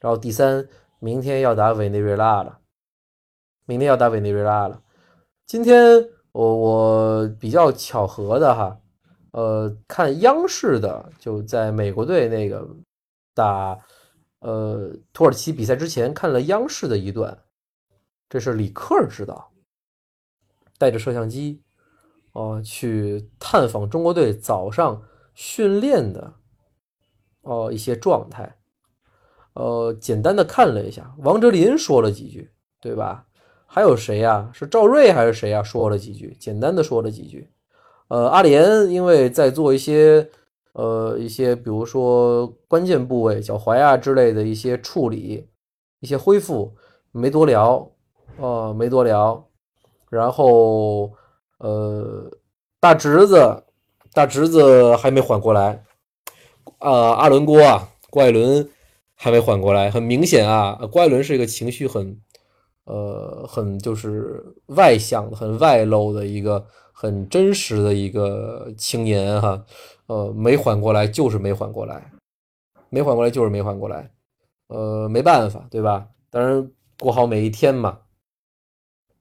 [0.00, 2.58] 然后第三，明天要打委内瑞拉了，
[3.64, 4.82] 明天要打委内瑞拉了。
[5.46, 8.78] 今天我我比较巧合的哈，
[9.32, 12.68] 呃，看央视的就在美国队那个
[13.34, 13.78] 打
[14.40, 17.38] 呃土耳其比赛之前看了央视的一段，
[18.28, 19.50] 这是李克指导，
[20.76, 21.62] 带着摄像机
[22.32, 25.02] 哦去探访中国队早上
[25.34, 26.34] 训练的
[27.42, 28.56] 哦一些状态。
[29.54, 33.26] 呃，简单的看了一下，王哲林说了几句，对吧？
[33.66, 34.48] 还有谁呀？
[34.52, 35.62] 是赵睿还是谁呀？
[35.62, 37.50] 说了几句，简单的说了几句。
[38.08, 40.30] 呃，阿联因为在做一些
[40.72, 45.48] 呃一些，比如说关键部位脚踝啊之类的一些处理、
[46.00, 46.76] 一些恢复，
[47.10, 47.90] 没多聊，
[48.38, 49.44] 呃，没多聊。
[50.10, 51.12] 然后
[51.58, 52.30] 呃，
[52.80, 53.64] 大侄子，
[54.12, 55.84] 大侄子还没缓过来，
[56.78, 58.68] 啊，阿伦郭啊，郭艾伦。
[59.20, 62.20] 还没缓过来，很明显啊，郭艾伦是一个情绪很，
[62.84, 69.64] 呃，很就是外向、很外露的一个很真实的一个青年哈，
[70.06, 72.12] 呃，没缓过来就是没缓过来，
[72.90, 74.08] 没缓过来就是没缓过来，
[74.68, 76.06] 呃，没办法，对吧？
[76.30, 76.70] 当然
[77.00, 77.98] 过好每一天嘛，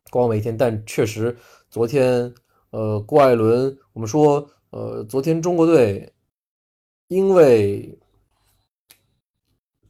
[0.09, 1.35] 过好每一天，但确实
[1.69, 2.33] 昨天，
[2.71, 6.13] 呃，郭艾伦，我们说，呃，昨天中国队
[7.07, 7.97] 因为。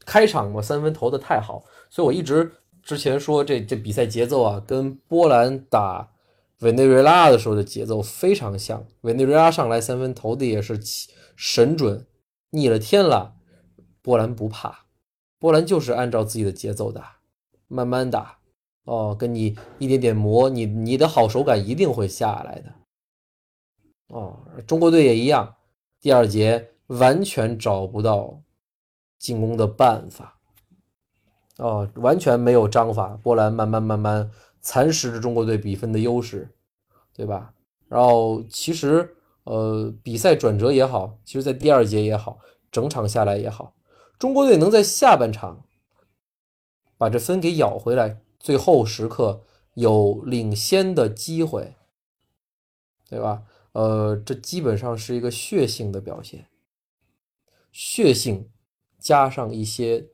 [0.09, 2.49] 开场嘛，三分投的太好，所以我一直
[2.81, 6.13] 之前说这这比赛节奏啊，跟波兰打
[6.59, 8.85] 委内瑞拉的时候的节奏非常像。
[9.01, 10.79] 委内瑞拉上来三分投的也是
[11.35, 12.07] 神准，
[12.51, 13.35] 逆了天了。
[14.01, 14.85] 波兰不怕，
[15.37, 17.17] 波兰就是按照自己的节奏打，
[17.67, 18.36] 慢慢打，
[18.87, 22.73] 哦，跟你一点点磨，你你的好手感一定会下来的。
[24.07, 25.55] 哦，中国队也一样，
[26.01, 28.41] 第二节完全找不到
[29.19, 30.39] 进攻的办法，
[31.57, 36.49] 哦，完全没有章法，波兰慢慢慢慢蚕食着中国队比分的优势，
[37.13, 37.53] 对吧？
[37.87, 39.13] 然后其实。
[39.49, 42.37] 呃，比赛转折也好，其实，在第二节也好，
[42.69, 43.73] 整场下来也好，
[44.19, 45.63] 中国队能在下半场
[46.97, 51.75] 把这分给咬回来，最后时刻有领先的机会，
[53.09, 53.43] 对吧？
[53.73, 56.47] 呃，这基本上是一个血性的表现，
[57.71, 58.49] 血性
[58.97, 60.09] 加上一些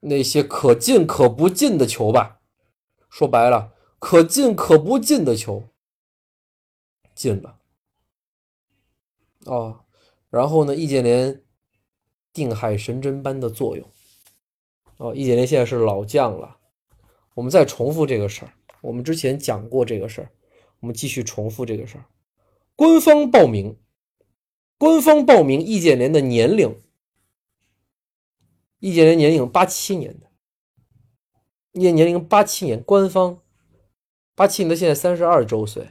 [0.00, 2.40] 那些可进可不进的球吧，
[3.08, 5.64] 说白了，可进可不进的球
[7.14, 7.58] 进了。
[9.44, 9.84] 哦，
[10.28, 10.74] 然后呢？
[10.76, 11.42] 易建联
[12.32, 13.88] 定海神针般的作用。
[14.98, 16.58] 哦，易建联现在是老将了。
[17.34, 20.30] 我们再重复这个事儿，我们之前讲过这个事儿，
[20.80, 22.04] 我们继续重复这个事儿。
[22.76, 23.76] 官方报名，
[24.78, 26.80] 官方报名易建联的年龄，
[28.80, 30.26] 易建联年龄八七年的，
[31.72, 33.40] 易建年龄八七年，官方
[34.34, 35.90] 八七年的现在三十二周岁，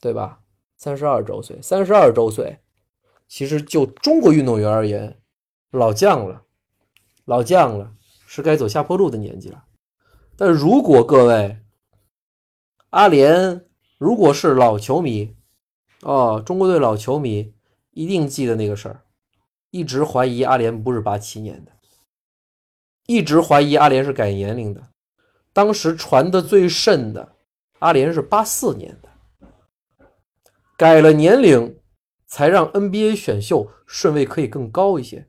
[0.00, 0.42] 对吧？
[0.76, 2.58] 三十二周岁，三十二周岁，
[3.28, 5.20] 其实就中国运动员而言，
[5.70, 6.44] 老将了，
[7.26, 7.94] 老将了，
[8.26, 9.64] 是该走下坡路的年纪了。
[10.40, 11.58] 但如果各位
[12.88, 13.66] 阿联
[13.98, 15.36] 如果是老球迷
[16.00, 17.52] 哦，中国队老球迷
[17.90, 19.04] 一定记得那个事儿，
[19.70, 21.72] 一直怀疑阿联不是八七年的，
[23.04, 24.88] 一直怀疑阿联是改年龄的。
[25.52, 27.36] 当时传的最甚的，
[27.80, 29.10] 阿联是八四年的。
[30.78, 31.78] 改了年龄，
[32.26, 35.28] 才让 NBA 选秀顺位可以更高一些。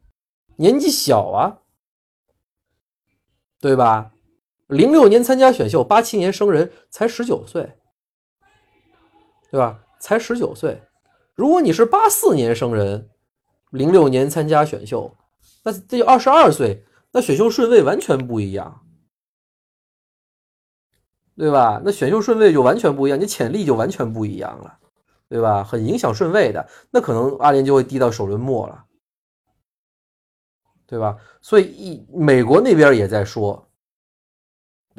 [0.55, 1.59] 年纪小啊，
[3.59, 4.10] 对吧？
[4.71, 7.77] 零六年参加选秀，八七年生人，才十九岁，
[9.51, 9.83] 对吧？
[9.99, 10.81] 才十九岁。
[11.35, 13.09] 如果你是八四年生人，
[13.71, 15.13] 零六年参加选秀，
[15.63, 18.81] 那这就二十二岁，那选秀顺位完全不一样，
[21.35, 21.81] 对吧？
[21.83, 24.77] 那选秀顺位就完全不一样，你潜力就完全不一样了。
[25.27, 25.63] 对吧？
[25.63, 28.85] 很影响顺位的，那可能阿联就会低到首轮末了，
[30.85, 31.17] 对吧？
[31.41, 33.70] 所以一美国那边也在说，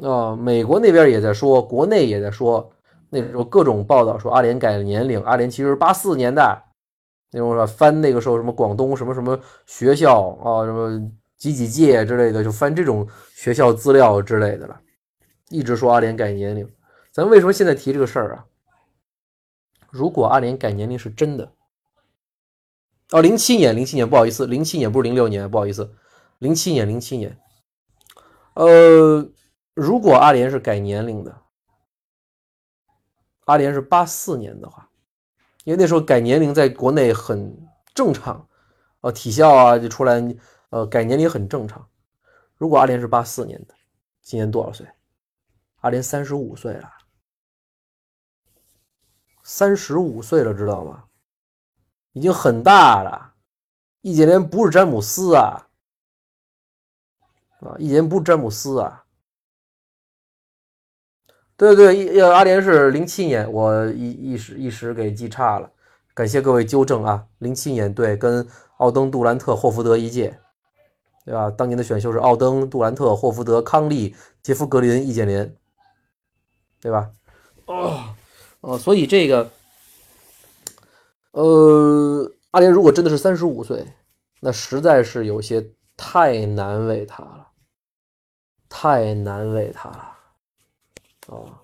[0.01, 2.71] 啊，美国那边也在说，国内也在说，
[3.09, 6.63] 那时候各种报道说阿联改了年龄，阿联其实是八四年的，
[7.31, 10.99] 那种说翻那个时候什么广东什么什么学校啊，什么
[11.37, 14.79] 几几届之类的，就翻这种学校资料之类的了，
[15.49, 16.67] 一直说阿联改年龄，
[17.11, 18.45] 咱为什么现在提这个事儿啊？
[19.91, 21.51] 如果阿联改年龄是真的，
[23.11, 25.93] 哦，零七年，零七年，不好意思，零七年不是零六年，不好意思，
[26.39, 27.37] 零七年，零七年，
[28.55, 29.23] 呃，
[29.73, 31.41] 如果阿联是改年龄的，
[33.45, 34.89] 阿联是八四年的话，
[35.63, 37.57] 因为那时候改年龄在国内很
[37.93, 38.47] 正常，
[39.01, 40.21] 呃，体校啊就出来，
[40.69, 41.87] 呃，改年龄很正常。
[42.55, 43.73] 如果阿联是八四年的，
[44.21, 44.87] 今年多少岁？
[45.81, 46.89] 阿联三十五岁了。
[49.41, 51.03] 三十五岁了，知道吗？
[52.13, 53.33] 已经很大了。
[54.01, 55.67] 易建联不是詹姆斯啊，
[57.59, 59.02] 啊，易建联不是詹姆斯啊。
[61.55, 65.69] 对对，呃阿联是零七年，我一一时一时给记差了，
[66.13, 67.25] 感谢各位纠正啊。
[67.39, 68.45] 零七年对，跟
[68.77, 70.37] 奥登、杜兰特、霍福德一届，
[71.25, 71.49] 对吧？
[71.51, 75.55] 当年的选秀是奥登、杜兰特、霍福德、康利、杰夫格林、易建联，
[76.81, 77.11] 对吧？
[77.65, 78.03] 哦。
[78.61, 79.51] 哦，所以这个，
[81.31, 83.85] 呃，阿联如果真的是三十五岁，
[84.39, 87.47] 那实在是有些太难为他了，
[88.69, 90.12] 太难为他了。
[91.27, 91.61] 啊，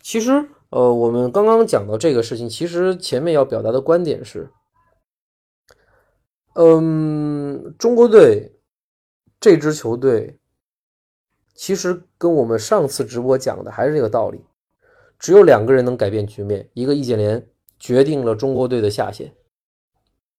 [0.00, 4.50] 其实，呃，我们刚刚讲到这个事情，其实前面要表达的观点是，
[6.54, 8.60] 嗯，中国队
[9.40, 10.38] 这支球队，
[11.54, 14.44] 其实跟我们上次直播讲的还是这个道理。
[15.18, 17.44] 只有两个人能改变局面，一个易建联
[17.76, 19.32] 决定了中国队的下限，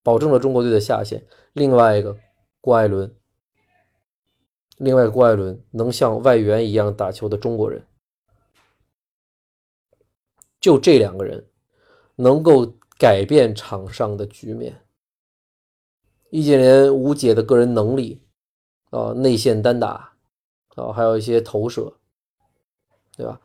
[0.01, 1.19] 保证了中国队的下限；
[1.51, 2.15] 另外一个
[2.61, 3.13] 郭艾伦，
[4.77, 7.85] 另外郭艾伦能像外援一样打球的中国人，
[10.59, 11.45] 就这两个人
[12.15, 14.81] 能够改变场上的局面。
[16.29, 18.21] 易建联无解的个人能力
[18.91, 20.13] 啊，内线单打
[20.75, 21.91] 啊，还有一些投射，
[23.17, 23.41] 对吧？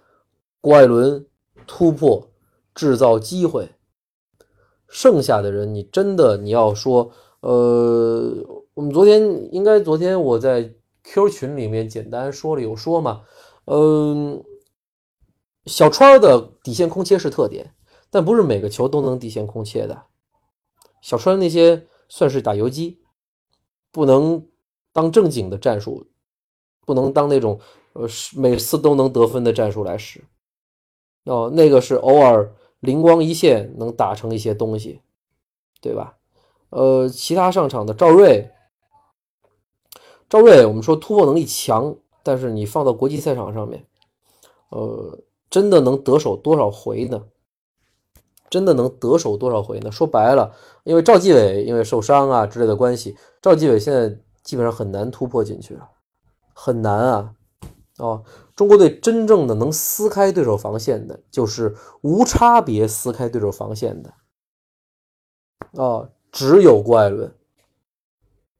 [0.60, 1.24] 郭艾伦
[1.66, 2.28] 突破，
[2.74, 3.68] 制造机会，
[4.88, 7.10] 剩下的人你真的你要说，
[7.40, 8.34] 呃，
[8.74, 13.22] 我们昨天应该昨天我在 Q 群里面简单说了有说嘛，
[13.66, 14.42] 嗯，
[15.66, 17.74] 小川的底线空切是特点，
[18.10, 20.04] 但不是每个球都能底线空切的。
[21.00, 23.00] 小川那些算是打游击，
[23.90, 24.46] 不能
[24.92, 26.06] 当正经的战术，
[26.86, 27.60] 不能当那种
[27.94, 28.06] 呃
[28.36, 30.22] 每次都能得分的战术来使。
[31.24, 35.00] 哦，那个是偶尔灵光一现能打成一些东西，
[35.80, 36.18] 对吧？
[36.68, 38.50] 呃，其他上场的赵睿，
[40.28, 43.86] 赵睿，我们说突破能力强，但是你放到国际赛场上面，
[44.68, 45.18] 呃，
[45.54, 47.26] 真的能得手多少回呢？
[48.50, 49.92] 真的能得手多少回呢？
[49.92, 50.52] 说白了，
[50.82, 55.88] 因为赵继伟因为受伤啊之类的关系，赵继伟现在基本上很难突破进去了，
[56.52, 57.34] 很难啊！
[57.98, 58.24] 哦，
[58.56, 64.12] 中国队真正的能撕开对手防线的，就是无差别撕开对手防线的，
[65.70, 66.10] 哦。
[66.32, 67.32] 只有郭艾伦，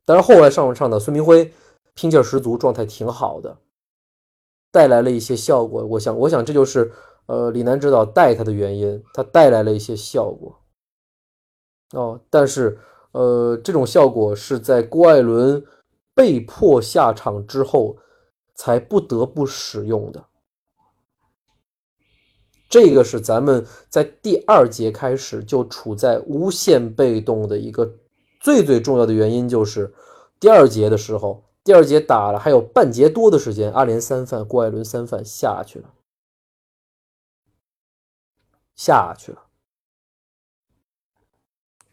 [0.04, 1.52] 但是后来上场的孙铭徽
[1.94, 3.58] 拼劲十足，状态挺好的，
[4.74, 5.86] 带来了一些效果。
[5.86, 6.90] 我想，我想这就是
[7.26, 10.58] 呃李楠指导带他的原因，他带来了一些效果。
[11.92, 12.76] 哦，但是
[13.12, 15.64] 呃这种效果是在郭艾伦
[16.12, 17.96] 被迫下场之后
[18.56, 20.24] 才不得不使用的。
[22.68, 27.88] 这个是咱们在第二节开始就处在无限被动的一个
[28.40, 29.94] 最最重要的原因，就是
[30.40, 35.88] 第二节的时候，第二节打了还有半节多的时间，阿联三犯，郭艾伦三犯下去了，
[38.76, 39.42] 下去了。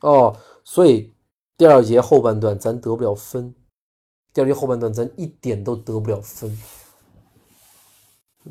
[0.01, 1.13] 哦，所以
[1.57, 3.55] 第二节后半段咱得不了分，
[4.33, 6.61] 第二节后半段咱一点都得不了分。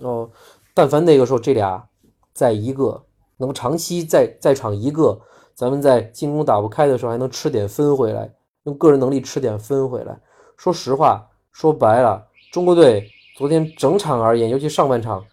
[0.01, 0.31] 哦，
[0.73, 1.87] 但凡那个时候这俩。
[2.33, 3.05] 在一个
[3.39, 5.21] 能长期在在场一个，
[5.55, 10.18] 咱们在进攻打不开的时候还能吃点分回来，用个人能力吃点分回来。
[10.61, 15.25] 说实话，说白了，中国队昨天整场而言，尤其上半场，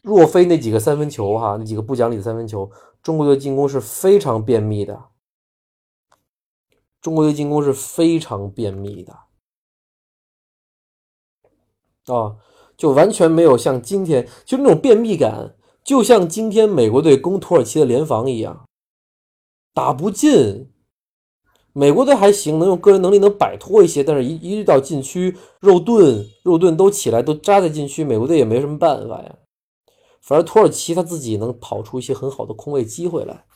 [0.00, 2.70] 若非那几个三分球哈，那几个不讲理的三分球，
[3.02, 4.98] 中国队进攻是非常便秘的。
[7.02, 9.12] 中国队进攻是非常便秘的
[12.06, 12.36] 啊，
[12.78, 15.54] 就完全没有像今天就那种便秘感。
[15.84, 18.66] 就像今天美国队攻土耳其的联防一样，
[19.74, 20.72] 打不进。
[21.80, 29.34] 美国队还行，能用个人能力能摆脱一些，但是一一遇到禁区，肉盾肉盾都起来，都扎在禁区，美国队也没什么办法呀。
[30.20, 33.46] 反而土耳其他自己能跑出一些很好的空位机会来，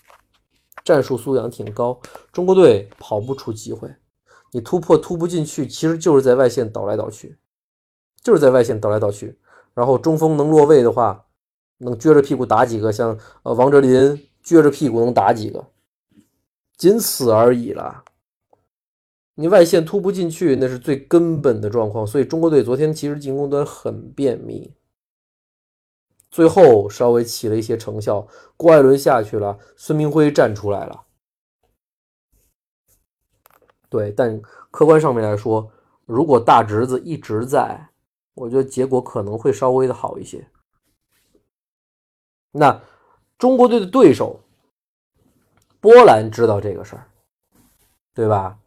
[0.82, 2.00] 战术素养挺高。
[2.32, 3.94] 中国队跑不出机会，
[4.52, 7.36] 你突破突不进去，其实就是在外线倒来倒去，
[8.22, 9.38] 就是在外线倒来倒去。
[9.74, 11.22] 然后中锋能落位的话。
[11.78, 13.90] 能撅着屁股打几个，像呃王哲林
[14.44, 15.62] 撅着屁股能打几个，
[16.78, 18.04] 仅此而已了。
[19.36, 22.06] 你外线突不进去，那是最根本的状况。
[22.06, 24.72] 所以中国队昨天其实进攻端很便秘，
[26.30, 28.26] 最后稍微起了一些成效。
[28.56, 31.04] 郭艾伦下去了，孙铭徽站出来了。
[33.88, 35.70] 对，但客观上面来说，
[36.04, 37.88] 如果大侄子一直在，
[38.34, 40.46] 我觉得结果可能会稍微的好一些。
[42.52, 42.80] 那
[43.36, 44.40] 中国队的对手
[45.80, 47.08] 波兰知道这个事儿，
[48.14, 48.58] 对吧？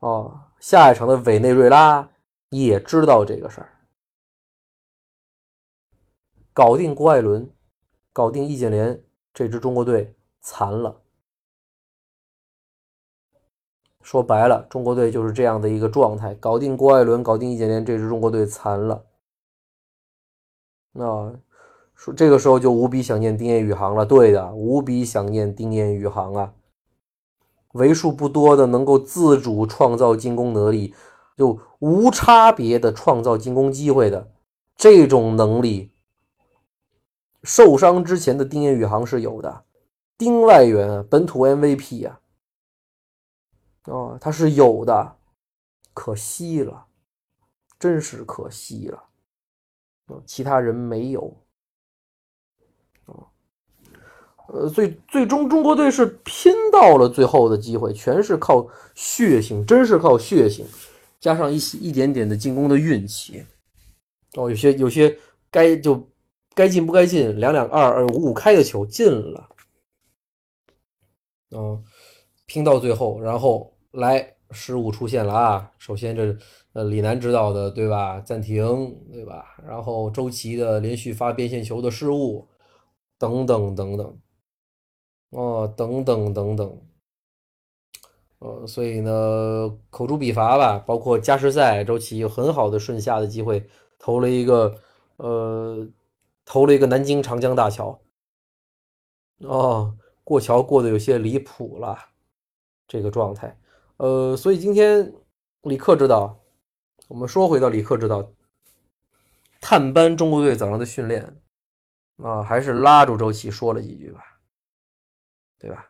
[0.00, 2.06] 哦，下一场的委内瑞拉
[2.50, 3.70] 也知道这个事儿。
[6.52, 7.50] 搞定郭艾伦，
[8.12, 11.00] 搞定易建联，这支中国队残了。
[14.02, 19.06] 说白了，中国队就是这样的一个状态：搞定郭艾伦，搞定易建联，这支中国队残了。
[20.92, 21.40] 那。
[21.92, 26.54] 说这个时候就无比想念丁彦雨航了，对的，无比想念丁彦雨航啊！
[27.72, 30.94] 为数不多的能够自主创造进攻能力，
[31.36, 34.32] 就无差别的创造进攻机会的
[34.76, 35.92] 这种能力，
[37.42, 39.64] 受伤之前的丁彦雨航是有的。
[40.18, 42.20] 丁外援，本土 MVP 呀，
[43.86, 45.16] 哦，他是有的，
[45.94, 46.86] 可惜了，
[47.78, 49.04] 真是可惜了，
[50.26, 51.34] 其他人没有。
[54.52, 60.66] 呃，最最终中国队是拼到了最后的机会，全是靠血性，真是靠血性，
[61.20, 63.44] 加上一些一点点的进攻的运气。
[64.34, 65.16] 哦，有些有些
[65.50, 66.08] 该就
[66.54, 69.48] 该进不该进，两两二二五五开的球进了。
[71.52, 71.82] 嗯，
[72.46, 75.70] 拼到最后，然后来失误出现了啊！
[75.78, 76.36] 首先这
[76.72, 78.20] 呃李楠指导的对吧？
[78.20, 78.64] 暂停
[79.12, 79.56] 对吧？
[79.66, 82.48] 然后周琦的连续发边线球的失误，
[83.18, 84.18] 等等等等。
[85.30, 86.82] 哦，等等等等，
[88.40, 94.80] 呃，所以呢，口诛笔伐吧，包括加时赛，周琦有很好的顺下的机会，投了一个，
[95.18, 95.86] 呃，
[96.44, 98.00] 投了一个南京长江大桥，
[99.38, 101.96] 哦，过桥过得有些离谱了，
[102.88, 103.56] 这个状态，
[103.98, 105.14] 呃，所以今天
[105.62, 106.40] 李克指导，
[107.06, 108.32] 我们说回到李克指导，
[109.60, 111.40] 探班中国队早上的训练，
[112.16, 114.29] 啊，还是拉住周琦说了几句吧。
[115.60, 115.86] 对吧？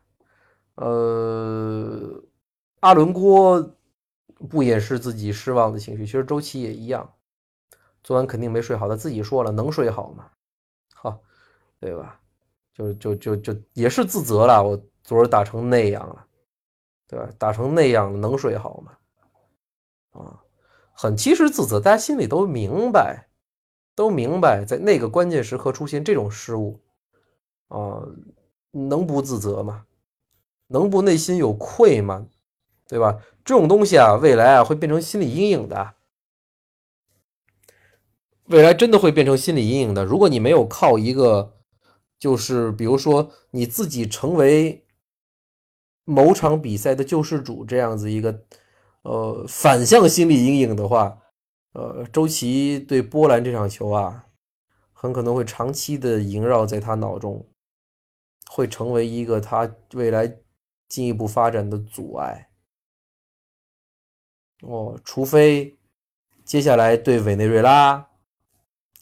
[0.75, 2.23] 呃，
[2.81, 3.77] 阿伦郭
[4.49, 7.09] 不掩饰自己失望的情绪，其实周琦也一样。
[8.03, 10.29] 昨晚肯定没睡好，他自己说了，能睡好吗？
[10.95, 11.23] 好，
[11.79, 12.21] 对吧？
[12.73, 16.27] 就就就就也是自责了，我昨儿打成那样了，
[17.07, 17.29] 对吧？
[17.39, 18.99] 打成那样，能睡好吗？
[20.13, 20.43] 啊，
[20.95, 23.29] 很其实自责，大家心里都明白，
[23.95, 26.81] 都明白，在那个关键时刻出现这种失误，
[27.69, 28.03] 啊。
[28.73, 29.87] 能不自责吗？
[30.69, 32.27] 能不内心有愧吗？
[32.89, 33.21] 对吧？
[33.45, 35.95] 这种东西啊，未来啊会变成心理阴影的。
[38.47, 40.05] 未来真的会变成心理阴影的。
[40.05, 41.55] 如果你没有靠一个，
[42.19, 44.85] 就是比如说你自己成为
[46.05, 48.43] 某场比赛的救世主这样子一个，
[49.03, 51.19] 呃，反向心理阴影的话，
[51.73, 54.27] 呃，周琦对波兰这场球啊，
[54.93, 57.47] 很可能会长期的萦绕在他脑中。
[58.53, 60.27] 会成为一个他未来
[60.89, 62.51] 进一步发展的阻碍。
[64.63, 65.79] 哦，除非
[66.45, 68.09] 接下来对委内瑞拉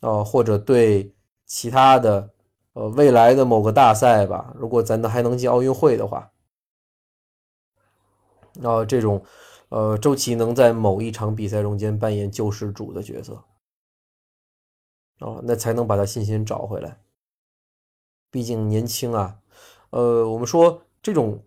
[0.02, 1.14] 哦，或者对
[1.46, 2.34] 其他的
[2.74, 6.30] 呃未来的某个大赛吧，如果咱能还能进奥运会的话，
[8.60, 9.24] 然这种
[9.70, 13.42] 呃周琦能在某一场比赛中间扮演救世主的角色。
[15.20, 17.00] 哦，那才能把他信心找回来。
[18.30, 19.38] 毕竟年轻啊，
[19.90, 21.42] 呃，我们说这种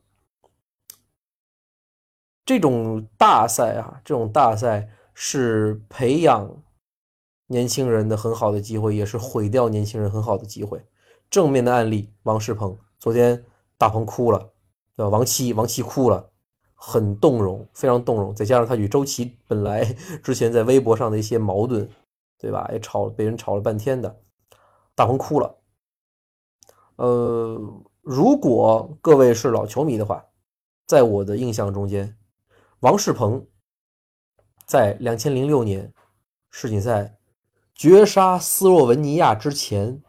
[2.45, 6.63] 这种大赛啊，这种大赛是培养
[7.47, 10.83] 年轻人的很好的机会，也是毁掉年轻人很好的机会。
[11.29, 13.45] 正面的案例，王仕鹏，昨天
[13.77, 14.51] 大鹏哭了，
[14.95, 15.09] 对吧？
[15.09, 16.29] 王七，王七哭了，
[16.73, 18.35] 很动容，非常动容。
[18.35, 19.83] 再加上他与周琦本来
[20.23, 21.87] 之前在微博上的一些矛盾，
[22.37, 22.67] 对吧？
[22.73, 24.19] 也吵，被人吵了半天的，
[24.95, 25.60] 大鹏哭了。
[27.01, 27.59] 呃，
[28.01, 30.23] 如果各位是老球迷的话，
[30.85, 32.15] 在我的印象中间，
[32.81, 33.47] 王仕鹏
[34.67, 35.91] 在两千零六年
[36.51, 37.17] 世锦赛
[37.73, 40.03] 绝杀斯洛文尼亚之前，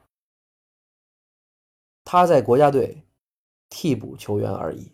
[2.05, 3.03] 他在国家队
[3.71, 4.93] 替补球员而已，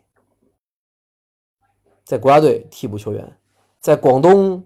[2.04, 3.40] 在国家队替补球员，
[3.80, 4.64] 在广东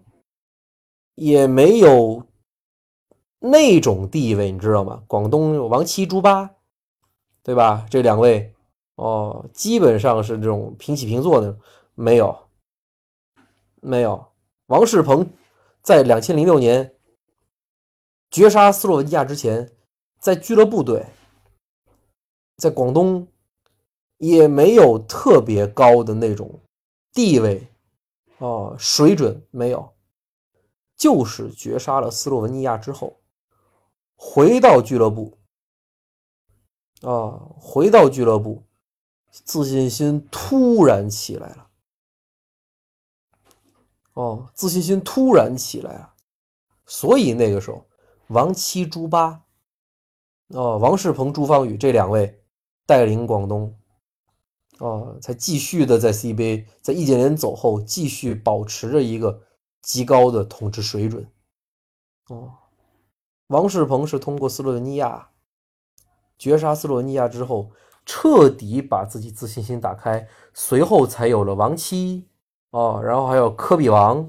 [1.14, 2.26] 也没有
[3.38, 5.02] 那种地位，你知道吗？
[5.06, 6.54] 广东王七、朱八。
[7.42, 7.84] 对吧？
[7.90, 8.54] 这两位
[8.94, 11.58] 哦，基本上是这种平起平坐的，
[11.94, 12.38] 没有，
[13.80, 14.32] 没有。
[14.66, 15.28] 王仕鹏
[15.82, 16.94] 在两千零六年
[18.30, 19.70] 绝杀斯洛文尼亚之前，
[20.20, 21.04] 在俱乐部队，
[22.56, 23.26] 在广东
[24.18, 26.60] 也没有特别高的那种
[27.12, 27.66] 地位
[28.38, 29.92] 哦，水准没有，
[30.96, 33.20] 就是绝杀了斯洛文尼亚之后，
[34.14, 35.36] 回到俱乐部。
[37.02, 38.62] 啊，回到俱乐部，
[39.30, 41.68] 自信心突然起来了。
[44.14, 46.14] 哦，自信心突然起来了，
[46.86, 47.84] 所以那个时候，
[48.28, 49.42] 王七、朱八，
[50.48, 52.44] 哦，王仕鹏、朱芳雨这两位
[52.86, 53.74] 带领广东，
[54.78, 59.42] 哦，才继续的在 CBA，在易建联走后，继续保持着一个
[59.80, 61.26] 极高的统治水准。
[62.28, 62.52] 哦，
[63.48, 65.31] 王仕鹏是通过斯洛文尼亚。
[66.42, 67.70] 绝杀斯洛文尼亚之后，
[68.04, 72.26] 彻底把自己自信心打开，随后才有了王七
[72.70, 74.28] 哦，然后还有科比王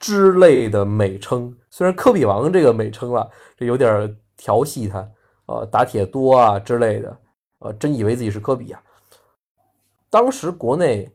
[0.00, 1.54] 之类的美称。
[1.68, 5.06] 虽然科比王这个美称啊，这有点调戏他，
[5.44, 7.18] 啊，打铁多啊之类的，
[7.58, 8.82] 呃，真以为自己是科比啊。
[10.08, 11.14] 当时国内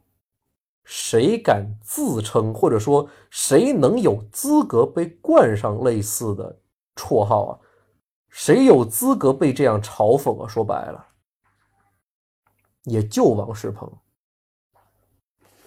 [0.83, 6.59] 谁敢自称，或者说谁能有资格被冠上类似的
[6.95, 7.57] 绰号啊？
[8.31, 10.47] 谁有资格被这样嘲讽啊？
[10.47, 11.05] 说白了，
[12.85, 13.91] 也就王仕鹏，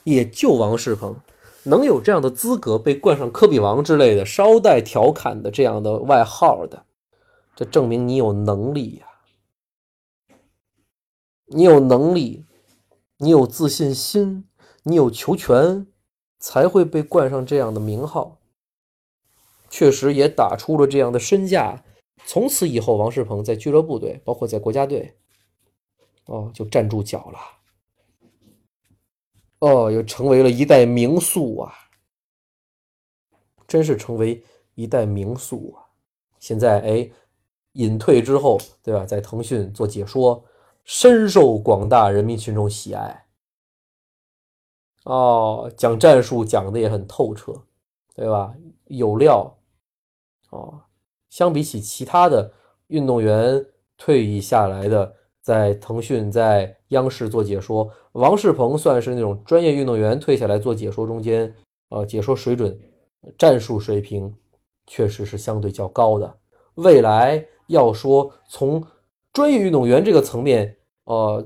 [0.03, 1.15] 也就王仕鹏
[1.63, 6.85] 能有这样的资格被冠上“科比王”之类的稍带调侃的这样的外号的，
[7.55, 9.07] 这证明你有能力呀，
[11.47, 12.47] 你有能力，
[13.19, 14.49] 你有自信心，
[14.83, 15.87] 你有球权，
[16.39, 18.39] 才会被冠上这样的名号。
[19.69, 21.83] 确实也打出了这样的身价。
[22.27, 25.15] 从此以后，王仕鹏在俱乐部队，包括在国家队，
[26.27, 27.39] 哦，就站住脚了。
[29.61, 31.73] 哦，又成为了一代名宿啊！
[33.67, 34.43] 真是成为
[34.75, 35.85] 一代名宿啊！
[36.39, 37.11] 现在哎，
[37.73, 39.07] 隐退之后，对吧？
[39.07, 40.45] 在腾讯做解说，
[40.85, 43.27] 深受广大人民群众喜爱。
[45.05, 47.53] 哦，讲战术讲的也很透彻，
[48.15, 48.55] 对吧？
[48.87, 49.57] 有料。
[50.51, 50.83] 哦，
[51.35, 52.49] 相比起其他的
[52.87, 53.61] 运动员
[53.97, 61.53] 退役下来的，在腾讯、在央视做解说，王仕鹏算是那种专业运动员退下来做解说中间，
[61.89, 62.79] 呃，解说水准、
[63.37, 64.33] 战术水平
[64.87, 66.39] 确实是相对较高的。
[66.77, 68.81] 未来要说从
[69.33, 71.45] 专业运动员这个层面，呃，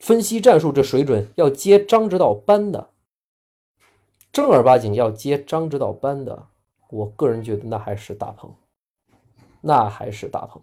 [0.00, 2.90] 分析战术这水准要接张指导班的，
[4.32, 6.46] 正儿八经要接张指导班的。
[6.90, 8.52] 我个人觉得那还是大鹏，
[9.60, 10.62] 那还是大鹏。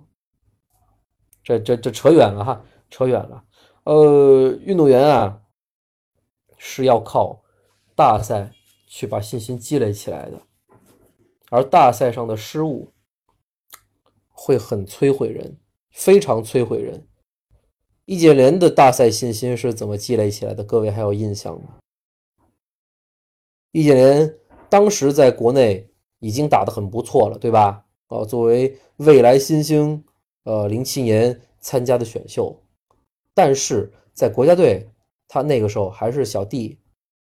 [1.44, 3.44] 这这这扯远了哈，扯远了。
[3.84, 5.42] 呃，运动员啊
[6.58, 7.44] 是要靠
[7.96, 8.52] 大赛
[8.88, 10.42] 去把信心积累起来的，
[11.50, 12.92] 而大赛上的失误
[14.30, 15.58] 会很摧毁人，
[15.92, 17.08] 非常摧毁人。
[18.06, 20.64] 易建联的大赛信心是怎么积累起来的？
[20.64, 21.80] 各位还有印象吗？
[23.72, 24.38] 易建联
[24.70, 25.90] 当时在国内。
[26.20, 27.85] 已经打得很不错了，对吧？
[28.08, 30.04] 哦，作为未来新星，
[30.44, 32.62] 呃，零七年参加的选秀，
[33.34, 34.90] 但是在国家队，
[35.28, 36.80] 他那个时候还是小弟，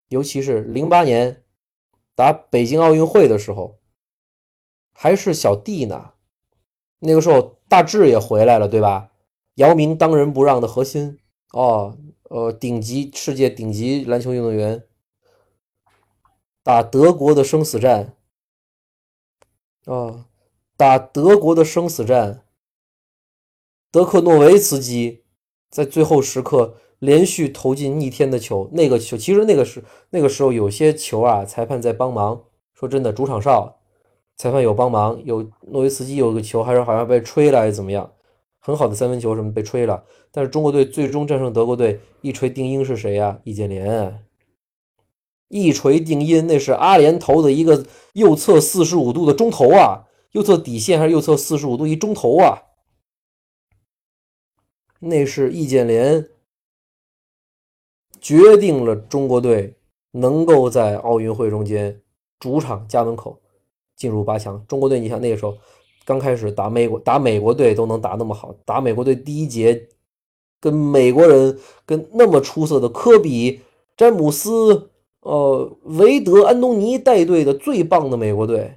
[0.10, 1.44] 尤其是零八年
[2.16, 3.80] 打北京奥运会的时候，
[4.94, 6.14] 还是小弟呢。
[7.00, 9.12] 那个时候大志也回来了，对吧？
[9.56, 11.20] 姚明当仁不让的核心，
[11.52, 11.98] 哦，
[12.30, 14.84] 呃，顶级世界顶级篮球运动员，
[16.64, 18.16] 打德国的生死战。
[19.86, 20.28] 啊，
[20.82, 22.42] 打德国的生死战，
[23.92, 25.22] 德克诺维茨基
[25.70, 28.68] 在最后时刻连续投进逆天的球。
[28.74, 32.42] 那个球其实那个时那个时候有些球啊，裁判在帮忙。
[32.74, 33.78] 说真的，主场哨
[34.38, 38.12] 裁判有帮忙，有诺维茨基有个球还是好像被吹了还是怎么样，
[38.58, 40.04] 很好的三分球什么被吹了。
[40.32, 43.40] 但是中国队最终战胜德国队，一锤定音是谁呀？
[43.44, 44.26] 易建联。
[45.48, 52.62] 一锤定音，那是阿联投的一个右侧四十五度的中投啊，右侧底线还是右侧四十五度一中投啊？
[55.00, 56.28] 那是易建联
[58.20, 59.76] 决定了中国队
[60.12, 62.02] 能够在奥运会中间
[62.40, 63.40] 主场家门口
[63.96, 64.64] 进入八强。
[64.68, 65.58] 中国队，你想那个时候
[66.06, 69.90] 刚开始打美国，打美国队都能打那么好，打美国队第一节
[70.60, 73.62] 跟美国人跟那么出色的科比、
[73.98, 74.88] 詹姆斯。
[75.24, 78.76] 呃，韦德、安东尼带队的最棒的美国队，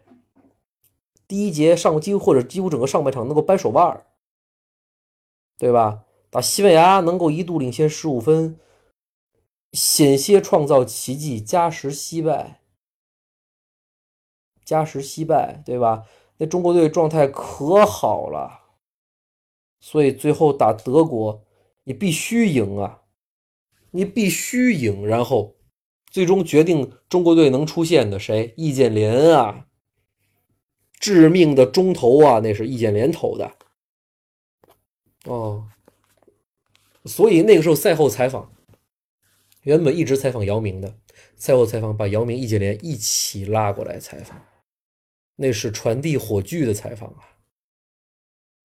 [1.27, 4.05] 第一节上几乎或者几乎整个上半场能够掰手腕，
[5.59, 6.05] 对吧？
[6.31, 8.59] 打西班牙能够一度领先十五分，
[9.73, 12.61] 险些创造奇迹，加时惜败，
[14.65, 16.05] 加时惜败，对吧？
[16.39, 18.61] 那中国队状态可好了，
[19.81, 21.45] 所以最后打德国，
[21.85, 23.03] 你必须赢啊，
[23.93, 25.55] 你必须赢，然后。
[26.11, 28.55] 最终决定中国队能出现的谁？
[28.57, 29.67] 易建联啊，
[31.05, 33.59] 致命的中投啊，那是易建联投的。
[35.25, 35.69] 哦，
[37.05, 38.57] 所以那个时候赛后采访，
[39.65, 40.99] 原本一直采访姚明的，
[41.37, 44.47] 赛后采访把姚明、易建联一起拉过来采访，
[45.37, 47.37] 那是传递火炬的采访啊。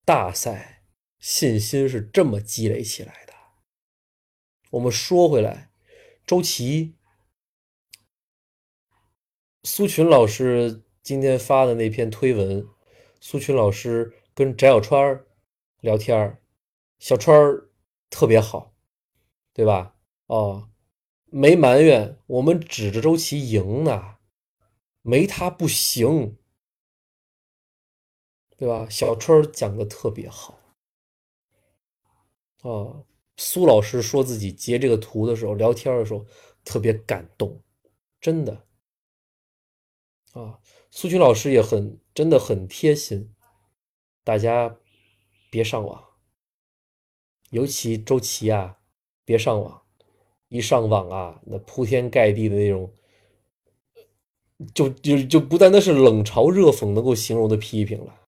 [0.06, 0.86] 大赛
[1.20, 3.34] 信心是这么积累起来的。
[4.70, 5.72] 我们说回来，
[6.26, 6.96] 周琦。
[9.64, 12.70] 苏群老师今天发的那篇推文，
[13.20, 15.26] 苏群老师跟翟小川
[15.80, 16.40] 聊天
[17.00, 17.36] 小川
[18.12, 18.76] 特别好，
[19.52, 19.96] 对吧？
[20.28, 20.70] 哦，
[21.32, 24.18] 没埋怨，我们指着周琦赢呢，
[25.02, 26.38] 没他不行，
[28.56, 28.88] 对吧？
[28.88, 30.60] 小川讲的特别好，
[32.62, 36.24] 哦，苏老师说自己截这个图的时候，聊天的时候
[36.64, 37.64] 特别感动，
[38.22, 38.68] 真的。
[40.34, 40.60] 啊，
[41.00, 43.34] 苏群老师也很，真的很贴心。
[44.22, 44.76] 大家
[45.50, 46.04] 别上网，
[47.52, 48.80] 尤其周琦啊，
[49.24, 49.82] 别上网。
[50.50, 52.94] 一上网啊，那铺天盖地的那种，
[54.74, 58.20] 就就就不单单是冷嘲热讽能够形容的批评了。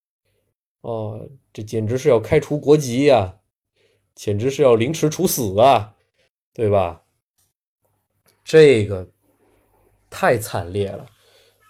[0.80, 3.38] 哦，这简直是要开除国籍呀，
[4.16, 5.98] 简直是要凌迟处死啊，
[6.54, 7.04] 对吧？
[8.46, 9.12] 这个
[10.10, 11.06] 太惨烈了。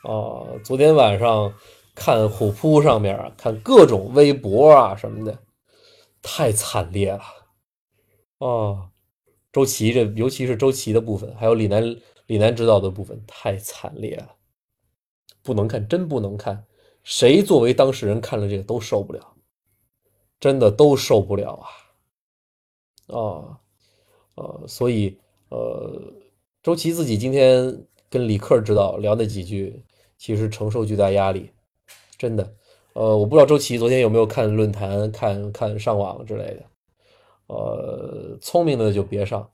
[0.04, 1.54] 哦，昨天晚上
[1.94, 5.38] 看虎扑上面看各种微博啊什么的，
[6.22, 7.22] 太惨烈了。
[8.40, 8.90] 哦，
[9.52, 11.96] 周琦这尤其是周琦的部分，还有李楠
[12.26, 14.36] 李楠指导的部分太惨烈了，
[15.44, 16.66] 不能看，真不能看。
[17.04, 19.36] 谁作为当事人看了这个都受不了，
[20.40, 21.54] 真的都受不了
[23.08, 23.16] 啊！
[23.16, 23.60] 啊，
[24.36, 26.14] 呃，所以呃，
[26.64, 29.84] 周琦自己今天跟李克指导聊那几句，
[30.22, 31.50] 其实承受巨大压力，
[32.16, 32.54] 真的。
[32.94, 36.64] 呃，我不知道周琦昨天有没有看论坛、看看上网之类的。
[37.48, 39.50] 呃，聪明的就别上，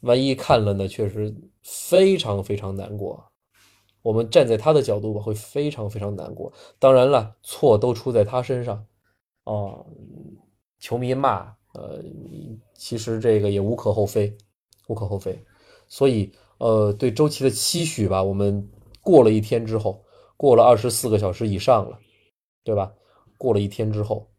[0.00, 3.24] 万一看了呢，确实非常非常难过。
[4.02, 6.52] 我们站在他的角度吧，会非常非常难过。
[6.78, 8.84] 当然了，错都出在他身上。
[9.44, 9.86] 哦，
[10.78, 12.04] 球迷骂，呃，
[12.74, 14.36] 其实这个也无可厚非，
[14.88, 15.42] 无可厚非。
[15.88, 18.68] 所以，呃，对周琦的期许吧，我们
[19.02, 20.02] 过了一天之后，
[20.36, 21.98] 过了二十四个小时以上了，
[22.64, 22.92] 对吧？
[23.36, 24.30] 过了一天之后，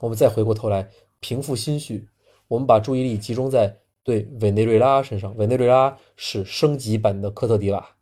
[0.00, 0.88] 我们再回过头来
[1.20, 2.06] 平复心绪，
[2.46, 5.34] 我们把注意力集中在对委内瑞拉身上。
[5.36, 7.96] 委内瑞拉是升级版的科特迪瓦。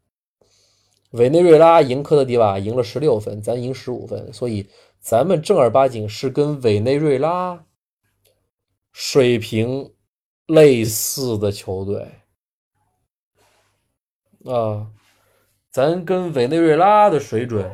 [1.13, 7.65] 委内瑞拉赢科特迪瓦赢了十六分，咱赢十五分，所以咱们正儿八经是跟委内瑞拉
[8.93, 9.95] 水平
[10.47, 12.11] 类似的球队
[14.45, 14.91] 啊，
[15.73, 17.73] 咱跟委内瑞拉的水准，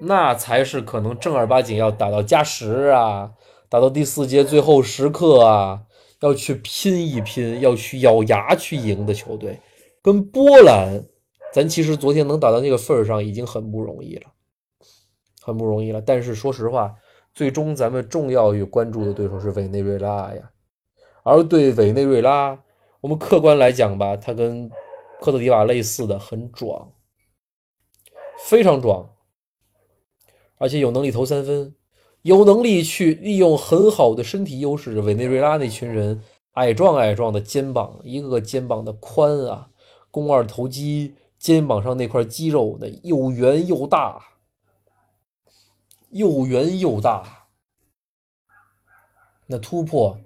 [0.00, 3.30] 那才是可能正儿八经要打到加时啊，
[3.68, 5.82] 打到第四节最后时刻啊，
[6.22, 9.60] 要去拼一拼，要去咬牙去赢的球队，
[10.00, 11.04] 跟波兰。
[11.52, 14.22] 咱其实昨天能打到那个份儿上已经很不容易了，
[15.42, 16.00] 很不容易了。
[16.00, 16.94] 但是说实话，
[17.34, 20.50] 最终咱们重要与关注的对手是委内瑞拉呀。
[21.22, 22.58] 而对委内瑞拉，
[23.02, 24.70] 我们客观来讲吧，他跟
[25.20, 26.90] 科特迪瓦类似的，很壮，
[28.46, 29.10] 非常壮，
[30.58, 31.74] 而且有能力投三分，
[32.22, 35.00] 有能力去利用很好的身体优势。
[35.00, 36.22] 委内瑞拉那群人
[36.52, 39.70] 矮壮矮壮的肩膀，一个个肩膀的宽啊，
[40.12, 41.16] 肱二头肌。
[41.38, 44.24] 肩膀上那块肌肉，那又圆又大，
[46.10, 47.48] 又圆又大。
[49.46, 50.18] 那突破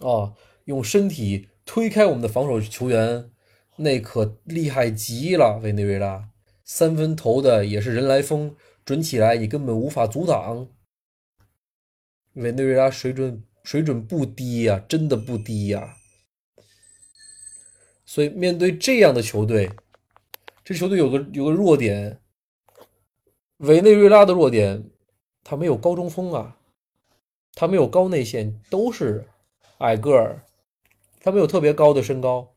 [0.00, 3.30] 啊，用身体推开我们的防守球员，
[3.76, 5.60] 那可厉害极了。
[5.62, 6.28] 委内瑞拉
[6.70, 8.54] 三分投的也是人来疯，
[8.84, 10.68] 准起来你根本无法阻挡。
[12.34, 15.96] 委内瑞拉水准水准不低呀，真的不低呀。
[18.04, 19.70] 所以面对这样的球队。
[20.62, 22.20] 这球队有个有个弱点，
[23.56, 24.90] 委内瑞拉的弱点，
[25.42, 26.58] 他没有高中锋啊，
[27.54, 29.26] 他没有高内线，都是
[29.78, 30.44] 矮个儿，
[31.18, 32.54] 他没有特别高的身高，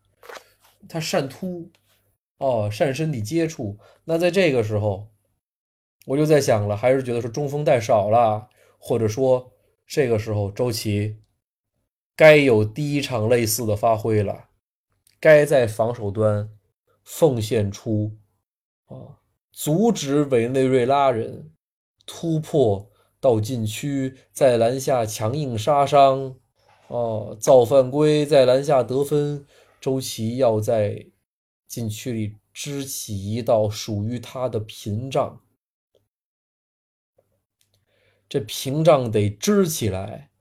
[0.89, 1.71] 他善突，
[2.41, 3.77] 哦，善身体接触。
[4.05, 5.11] 那在这个时候，
[6.07, 9.53] 我就在想了，还是觉得说中锋太少了，或者说
[9.85, 11.17] 这个时候周琦
[12.15, 14.49] 该有第一场类似的发挥了，
[15.19, 16.49] 该在防守端。
[17.03, 18.15] 奉献出
[18.85, 19.17] 啊，
[19.51, 21.51] 阻止委内瑞拉人
[22.05, 26.35] 突破到禁区，在篮下强硬杀伤，
[26.87, 29.45] 哦，造犯规，在篮下得分。
[29.81, 31.07] 周琦要在
[31.71, 35.41] 禁区里支起一道属于他的屏障，
[38.27, 40.31] 这屏障得支起来，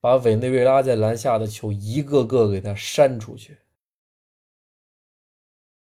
[0.00, 3.58] 把委内瑞拉在篮下的球一个个给他扇出去。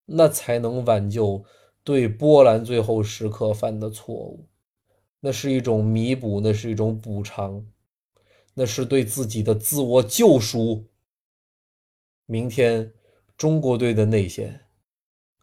[0.07, 1.45] 那才能挽救
[1.85, 4.49] 对波兰最后时刻犯的错误，
[5.21, 7.71] 那是一种弥补，那是一种补偿，
[8.55, 10.87] 那是对自己的自我救赎。
[12.25, 12.95] 明天
[13.37, 14.65] 中国队的内线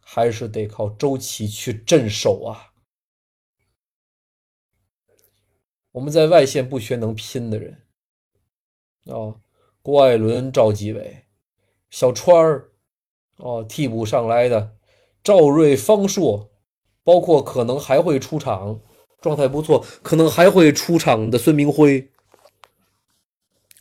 [0.08, 2.72] 还是得靠周琦去镇守啊！
[5.90, 7.82] 我们在外线不缺能拼的人
[9.06, 9.34] 啊，
[9.82, 11.24] 郭艾伦、赵继伟、
[11.90, 12.70] 小川儿。
[13.38, 14.78] 哦，替补上来的
[15.22, 16.50] 赵睿、方硕，
[17.02, 18.80] 包括可能还会出场，
[19.20, 22.10] 状态不错，可能还会出场的孙明辉。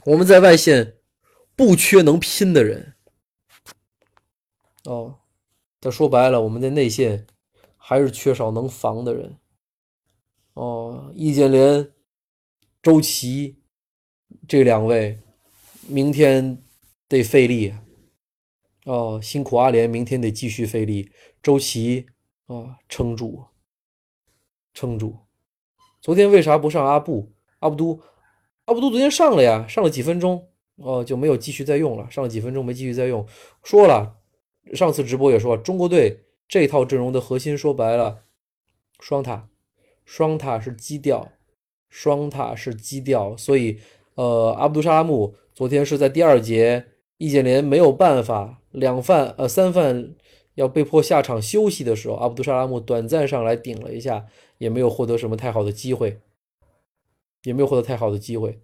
[0.06, 0.98] 我们在外线
[1.56, 2.96] 不缺能拼的人。
[4.84, 5.20] 哦，
[5.82, 7.28] 他说白了，我们的内线
[7.78, 9.38] 还是缺少能防的人。
[10.54, 11.92] 哦，易建联、
[12.82, 13.62] 周琦
[14.48, 15.20] 这两位，
[15.88, 16.64] 明天
[17.08, 17.74] 得费力。
[18.86, 21.12] 哦，辛苦阿联，明天得继续费力。
[21.42, 22.06] 周琦
[22.46, 23.46] 啊，撑住，
[24.74, 25.18] 撑住。
[26.02, 27.34] 昨天为啥不上阿布？
[27.60, 28.00] 阿布都，
[28.66, 32.10] 阿布都昨天上了呀，上了几分钟，哦，就没有继续再用了。
[32.12, 33.28] 上了几分钟没继续再用。
[33.64, 34.18] 说了，
[34.74, 38.24] 上次直播也说，中国队这套阵容的核心说白了，
[39.00, 39.50] 双塔，
[40.06, 41.32] 双塔是基调，
[41.90, 43.38] 双塔是基调。
[43.38, 43.80] 所以，
[44.16, 46.88] 呃，阿布杜沙拉木昨天是在第二节。
[47.18, 50.14] 易建联没有办法两犯呃三犯
[50.56, 54.26] 要被迫下场休息的时候，阿布杜沙拉木短暂上来顶了一下，
[54.58, 56.20] 也没有获得什么太好的机会，
[57.44, 58.60] 也没有获得太好的机会。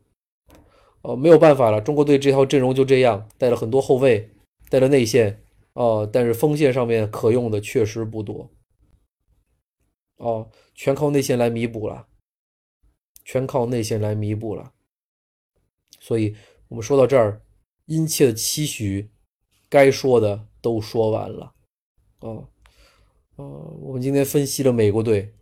[1.03, 4.29] 呃，没有办法了，中国队这套阵容就这样，带了很多后卫，
[4.69, 5.41] 带了内线，
[5.73, 8.51] 哦，但是锋线上面可用的确实不多，
[10.17, 12.07] 哦，全靠内线来弥补了，
[13.23, 14.73] 全靠内线来弥补了。
[15.99, 16.35] 所以
[16.67, 17.41] 我们说到这儿，
[17.85, 19.11] 殷切的期许，
[19.69, 21.53] 该说的都说完了，
[22.19, 22.49] 哦，
[23.35, 25.33] 哦，我们今天分析了美国队，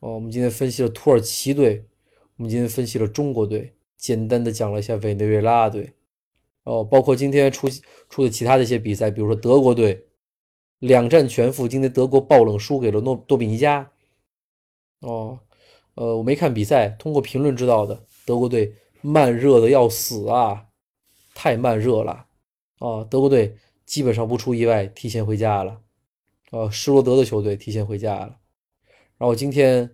[0.00, 1.86] 哦，我们今天分析了土耳其队，
[2.36, 3.74] 我们今天分析了中国队。
[3.96, 5.95] 简单的讲了一下委内瑞拉队，
[6.66, 7.68] 哦，包括今天出
[8.10, 10.04] 出的其他的一些比赛，比如说德国队
[10.80, 13.88] 两战全负，今天德国爆冷输给了诺多比尼加，
[15.00, 15.38] 哦，
[15.94, 20.66] 呃，我没看比赛，通过评论知道的，德国队慢热的要死啊，
[21.34, 22.26] 太慢热了，
[22.80, 25.80] 啊，德国队基本上不出意外提前回家了，
[26.50, 28.36] 呃，施罗德的球队提前回家了，
[29.18, 29.88] 然后今天，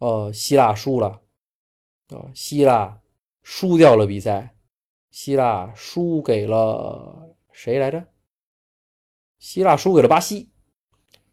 [0.00, 1.20] 呃，希腊输了，
[2.08, 3.00] 啊，希腊。
[3.48, 4.55] 输掉了比赛，
[5.16, 8.04] 希腊输给了谁来着？
[9.38, 10.50] 希腊输给了巴西，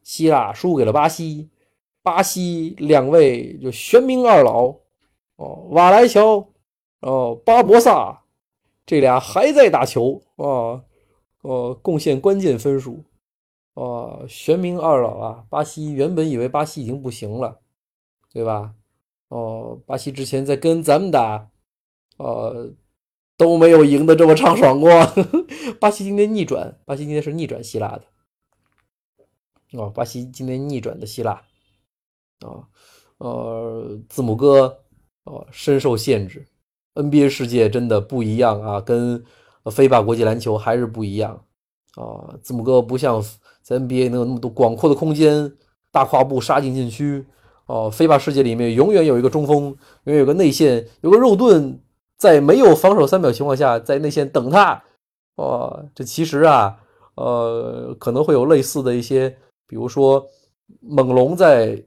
[0.01, 1.49] 希腊输给了巴西，
[2.01, 4.67] 巴西两位就玄冥二老
[5.35, 6.47] 哦，瓦莱乔
[7.01, 8.23] 哦，巴博萨
[8.85, 10.81] 这俩还在打球啊，
[11.41, 13.03] 哦，贡献关键分数
[13.73, 17.59] 哦，玄冥二老啊，巴西原本以为巴西已经不行了，
[18.31, 18.75] 对吧？
[19.27, 21.49] 哦，巴西之前在跟咱们打。
[22.17, 22.71] 呃，
[23.43, 24.89] 都没有赢得这么畅爽过。
[25.79, 28.03] 巴西今天逆转，巴西今天是逆转希腊的。
[29.73, 31.41] 哦，巴西今天逆转的希腊。
[32.39, 32.63] 啊，
[33.17, 34.79] 呃，字母哥，
[35.25, 36.45] 哦，深受限制。
[36.95, 39.23] NBA 世界真的不一样啊，跟
[39.71, 41.43] 非法国际篮球还是不一样。
[41.95, 43.21] 啊，字母哥不像
[43.61, 45.53] 在 NBA 能有那么多广阔的空间，
[45.91, 47.25] 大跨步杀进禁区。
[47.65, 49.63] 哦，非法世界里面永远有一个中锋，
[50.03, 51.79] 永远有个内线，有个肉盾。
[52.23, 54.81] 在没有防守三秒情况下，在内线等他，
[55.35, 56.79] 哦，这其实啊，
[57.15, 59.29] 呃，可能会有类似的一些，
[59.67, 60.25] 比如说
[60.79, 61.83] 猛龙在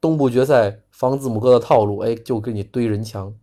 [0.00, 3.34] 东部决赛防字母哥的套路，哎，就给你堆人墙，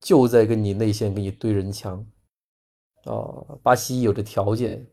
[0.00, 2.02] 就在跟你内线给你堆人墙，
[3.04, 4.86] 哦，巴西有这条件，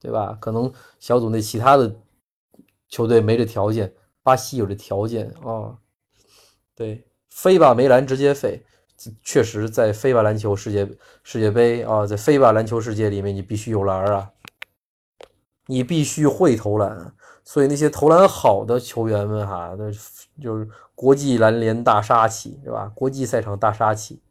[0.00, 0.36] 对吧？
[0.40, 1.94] 可能小组内其他的
[2.88, 5.78] 球队没这条件，巴西有这条件啊，
[6.74, 8.60] 对，飞吧梅兰直接飞。
[9.22, 10.88] 确实，在非法篮球世界
[11.22, 14.30] 世界杯啊，在非法篮球世界里面，你必须有篮啊，
[15.66, 17.12] 你必须会投篮。
[17.46, 19.90] 所以那些投篮好的球员们哈，那
[20.42, 22.90] 就是国际篮联大杀器，是吧？
[22.94, 24.22] 国际赛场大杀器，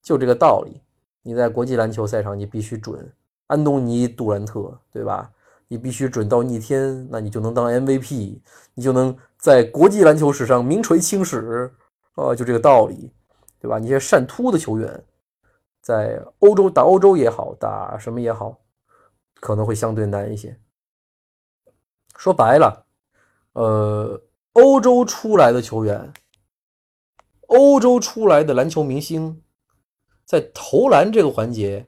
[0.00, 0.80] 就这个道理。
[1.22, 3.12] 你在国际篮球赛场，你必须准。
[3.48, 5.30] 安东尼杜兰特，对吧？
[5.66, 8.38] 你必须准到逆天，那你就能当 MVP，
[8.74, 11.72] 你就能在国际篮球史上名垂青史。
[12.14, 13.10] 啊，就这个道理。
[13.62, 13.78] 对吧？
[13.78, 15.04] 你些善突的球员，
[15.80, 18.58] 在欧洲打欧洲也好，打什么也好，
[19.40, 20.58] 可能会相对难一些。
[22.16, 22.84] 说白了，
[23.52, 24.20] 呃，
[24.54, 26.12] 欧洲出来的球员，
[27.46, 29.40] 欧洲出来的篮球明星，
[30.24, 31.86] 在投篮这个环节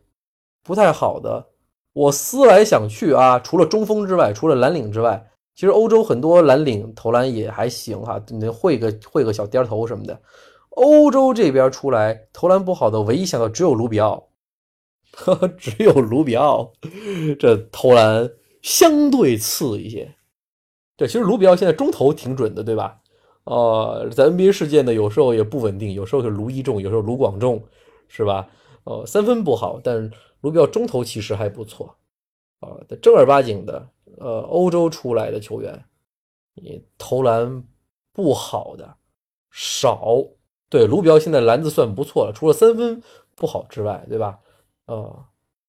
[0.62, 1.48] 不太好的。
[1.92, 10.20] 我思来想去啊，除了中锋之外，除了蓝领之外，其实欧洲很多蓝领投篮也还行哈，你会个会个小颠头什么的。
[10.74, 14.28] 欧洲这边出来投篮不好的，唯一想到只有卢比奥，
[15.56, 16.72] 只有卢比奥，
[17.38, 18.30] 这投篮
[18.62, 20.14] 相对次一些。
[20.96, 23.00] 对，其实卢比奥现在中投挺准的，对吧？
[23.44, 27.62] 呃，在 NBA 世界呢，有时候也不稳定，有时候是卢一中，有时候卢广仲，
[28.08, 28.48] 是吧？
[28.84, 30.10] 呃，三分不好，但
[30.40, 31.96] 卢比奥中投其实还不错。
[32.60, 35.84] 啊，正儿八经的，呃，欧洲出来的球员，
[36.54, 37.62] 你投篮
[38.12, 38.96] 不好的
[39.50, 40.24] 少。
[40.74, 43.00] 对卢比奥现在篮子算不错了，除了三分
[43.36, 44.40] 不好之外，对吧？
[44.86, 45.24] 哦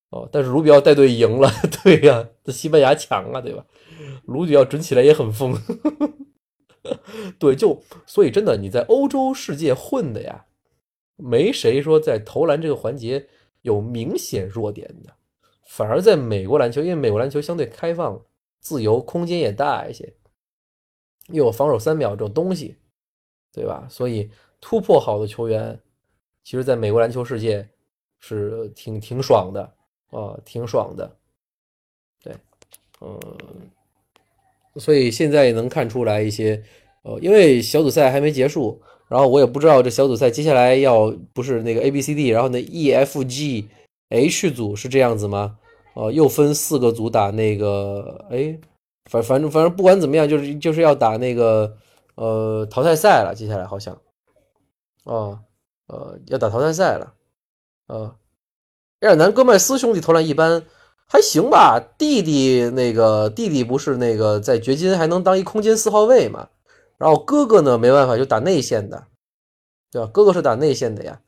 [0.10, 1.48] 哦，但是卢比奥带队赢了，
[1.84, 3.64] 对呀，这西班牙强啊，对吧？
[4.24, 5.56] 卢比奥准起来也很疯，
[7.38, 10.48] 对，就所以真的你在欧洲世界混的呀，
[11.18, 13.28] 没谁说在投篮这个环节
[13.62, 15.14] 有明显弱点的，
[15.68, 18.20] 反而在美国篮球，因为美国篮球相对开放、
[18.60, 20.16] 自由，空间也大一些，
[21.28, 22.78] 又有防守三秒这种东西，
[23.54, 23.86] 对吧？
[23.88, 24.32] 所以。
[24.68, 25.80] 突破好的球员，
[26.44, 27.70] 其实在美国篮球世界
[28.20, 29.62] 是挺挺爽的
[30.10, 31.16] 啊，挺爽的。
[32.24, 32.34] 对，
[33.00, 33.20] 嗯，
[34.78, 36.64] 所以现在也能看出来一些，
[37.04, 43.68] 呃，因为小组赛还没结束，然后我也不知道这小组赛接下来要不是那个 A B C D，然后那 E F G
[44.10, 45.60] H 组是这样子吗？
[45.94, 48.58] 呃，又分四个组打那个，哎，
[49.12, 51.78] 反反正反正不管怎么样，就是就是要打那个
[52.16, 53.96] 呃淘汰赛了，接下来好像，
[55.06, 55.40] 哦，
[55.88, 57.14] 呃要打淘汰赛了，
[57.88, 58.16] 呃，
[59.00, 60.66] 埃尔南戈麦斯兄弟投篮一般
[61.06, 66.50] 还行吧，弟弟那个弟弟不是那个在掘金还能当一空间四号位嘛，
[66.98, 69.08] 然后哥哥呢没办法就打内线的，
[69.92, 70.10] 对吧？
[70.12, 71.22] 哥哥是打内线的呀，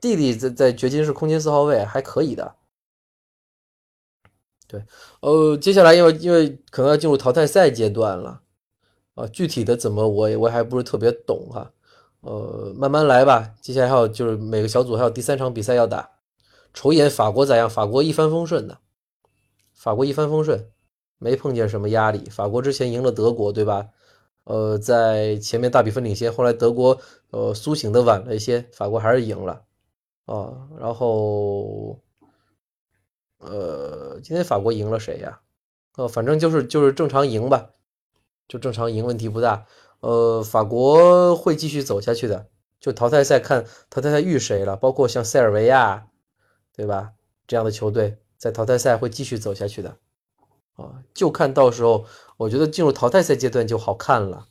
[0.00, 2.54] 弟弟在在掘金是空间四号位，还可以的。
[4.66, 4.84] 对，
[5.20, 8.42] 呃，接下来因为因为可能要进入淘汰赛阶段了，
[9.14, 11.70] 啊，具体的怎么我我还不是特别懂哈，
[12.28, 13.54] 呃，慢慢来吧。
[13.62, 16.10] 接下来还有就是每个小组还有第三场比赛要打，
[16.74, 17.70] 瞅一眼法国咋样？
[17.70, 18.78] 法国一帆风顺的，
[19.72, 20.70] 法国一帆风顺，
[21.16, 22.28] 没碰见什么压力。
[22.28, 23.88] 法国之前赢了德国，对吧？
[24.44, 26.98] 呃，在前面大比分领先，后来德国
[27.30, 29.62] 呃苏醒的晚了一些，法国还是赢了，
[30.26, 31.98] 啊，然后。
[33.40, 35.40] 呃，今天法国赢了谁呀？
[35.96, 37.70] 呃，反正就是就是正常赢吧，
[38.48, 39.64] 就正常赢，问题不大。
[40.00, 42.48] 呃，法国会继续走下去的，
[42.80, 46.08] 就淘汰赛看淘汰赛遇谁了，包括像塞尔维亚，
[46.74, 47.12] 对吧？
[47.46, 49.96] 这样的球队在淘汰赛会继续走下去的。
[50.76, 52.04] 啊，就看到时候，
[52.36, 54.46] 我觉得进入淘汰赛阶段就好看了。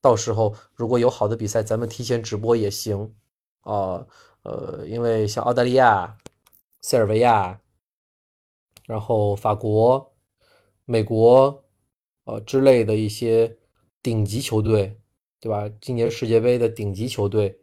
[0.00, 3.14] 到时候如果有好的比赛，咱们提前直播也行。
[3.62, 4.06] 啊，
[4.42, 6.16] 呃，因为像澳大利亚、
[6.80, 7.60] 塞尔维亚。
[8.86, 10.14] 然后法国、
[10.84, 11.64] 美国，
[12.22, 13.58] 呃之类的一些
[14.06, 14.96] 顶级球队，
[15.40, 15.68] 对吧？
[15.80, 17.58] 今年世界杯的顶级球队，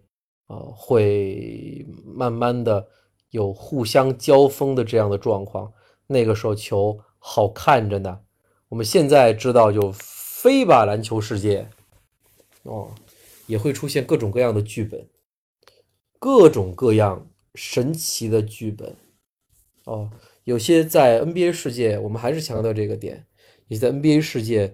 [0.48, 2.86] 呃，会慢慢的
[3.30, 5.72] 有互相交锋的这样的状况。
[6.06, 8.20] 那个时候球好看着呢。
[8.68, 11.66] 我们现在知道，就非把篮球世界，
[12.64, 12.91] 哦，
[13.46, 15.08] 也会出现各种各样的剧本，
[16.20, 17.26] 各种各样
[17.56, 18.94] 神奇的剧本，
[19.86, 20.12] 哦。
[20.44, 23.26] 有些在 NBA 世界，我们还是强调这个点。
[23.70, 24.74] 你在 NBA 世界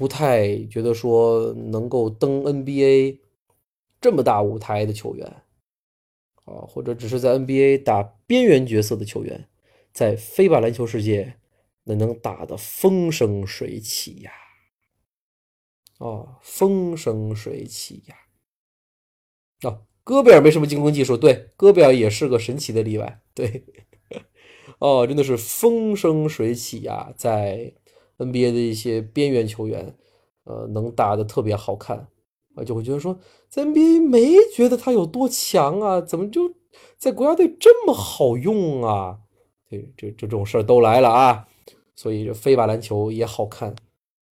[0.00, 3.18] 不太觉得说能够登 NBA
[4.00, 5.26] 这么大舞台的球员
[6.46, 9.46] 啊，或者只是在 NBA 打边缘角色的球员，
[9.92, 11.34] 在非法篮球世界
[11.84, 14.32] 那能打得风生水起呀！
[15.98, 18.16] 哦，风生水起呀！
[19.68, 23.66] 啊，戈贝尔没什么进攻技术，对，戈贝尔也是个神奇的例外，对。
[24.78, 27.12] 哦， 真的是风生水起呀！
[27.14, 27.74] 在
[28.24, 29.96] NBA 的一些边缘球员，
[30.44, 32.08] 呃，能打的特别好看
[32.54, 33.18] 啊，就会觉得说，
[33.48, 36.54] 在 NBA 没觉得他有多强啊，怎么就
[36.96, 39.18] 在国家队这么好用啊？
[39.68, 41.48] 这这这种事儿都来了啊！
[41.94, 43.74] 所以这非法篮球也好看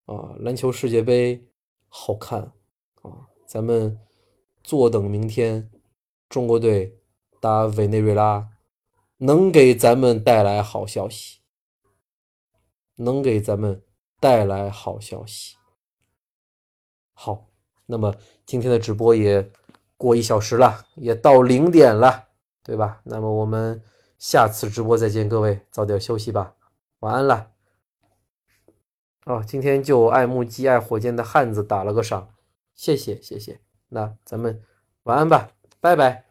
[0.06, 1.44] 啊，篮球世界杯
[1.88, 2.42] 好看
[3.02, 3.98] 啊，咱们
[4.64, 5.70] 坐等明天
[6.30, 6.98] 中国队
[7.40, 8.50] 打委内瑞拉。
[9.20, 11.37] 能给咱们带来好消息，
[12.98, 13.82] 能给咱们
[14.20, 15.56] 带来好消息。
[17.14, 17.48] 好，
[17.88, 18.14] 那么
[18.46, 19.50] 今天的直播也
[19.96, 22.28] 过一小时了，也到零点了，
[22.62, 23.02] 对吧？
[23.06, 23.82] 那么我们
[24.20, 26.54] 下次直播再见，各位早点休息吧，
[27.00, 27.52] 晚安了。
[29.26, 32.34] 哦，今天就爱慕基、爱火箭的汉子打了个赏，
[32.76, 33.60] 谢谢谢谢。
[33.90, 34.64] 那咱们
[35.04, 36.27] 晚安吧，拜拜。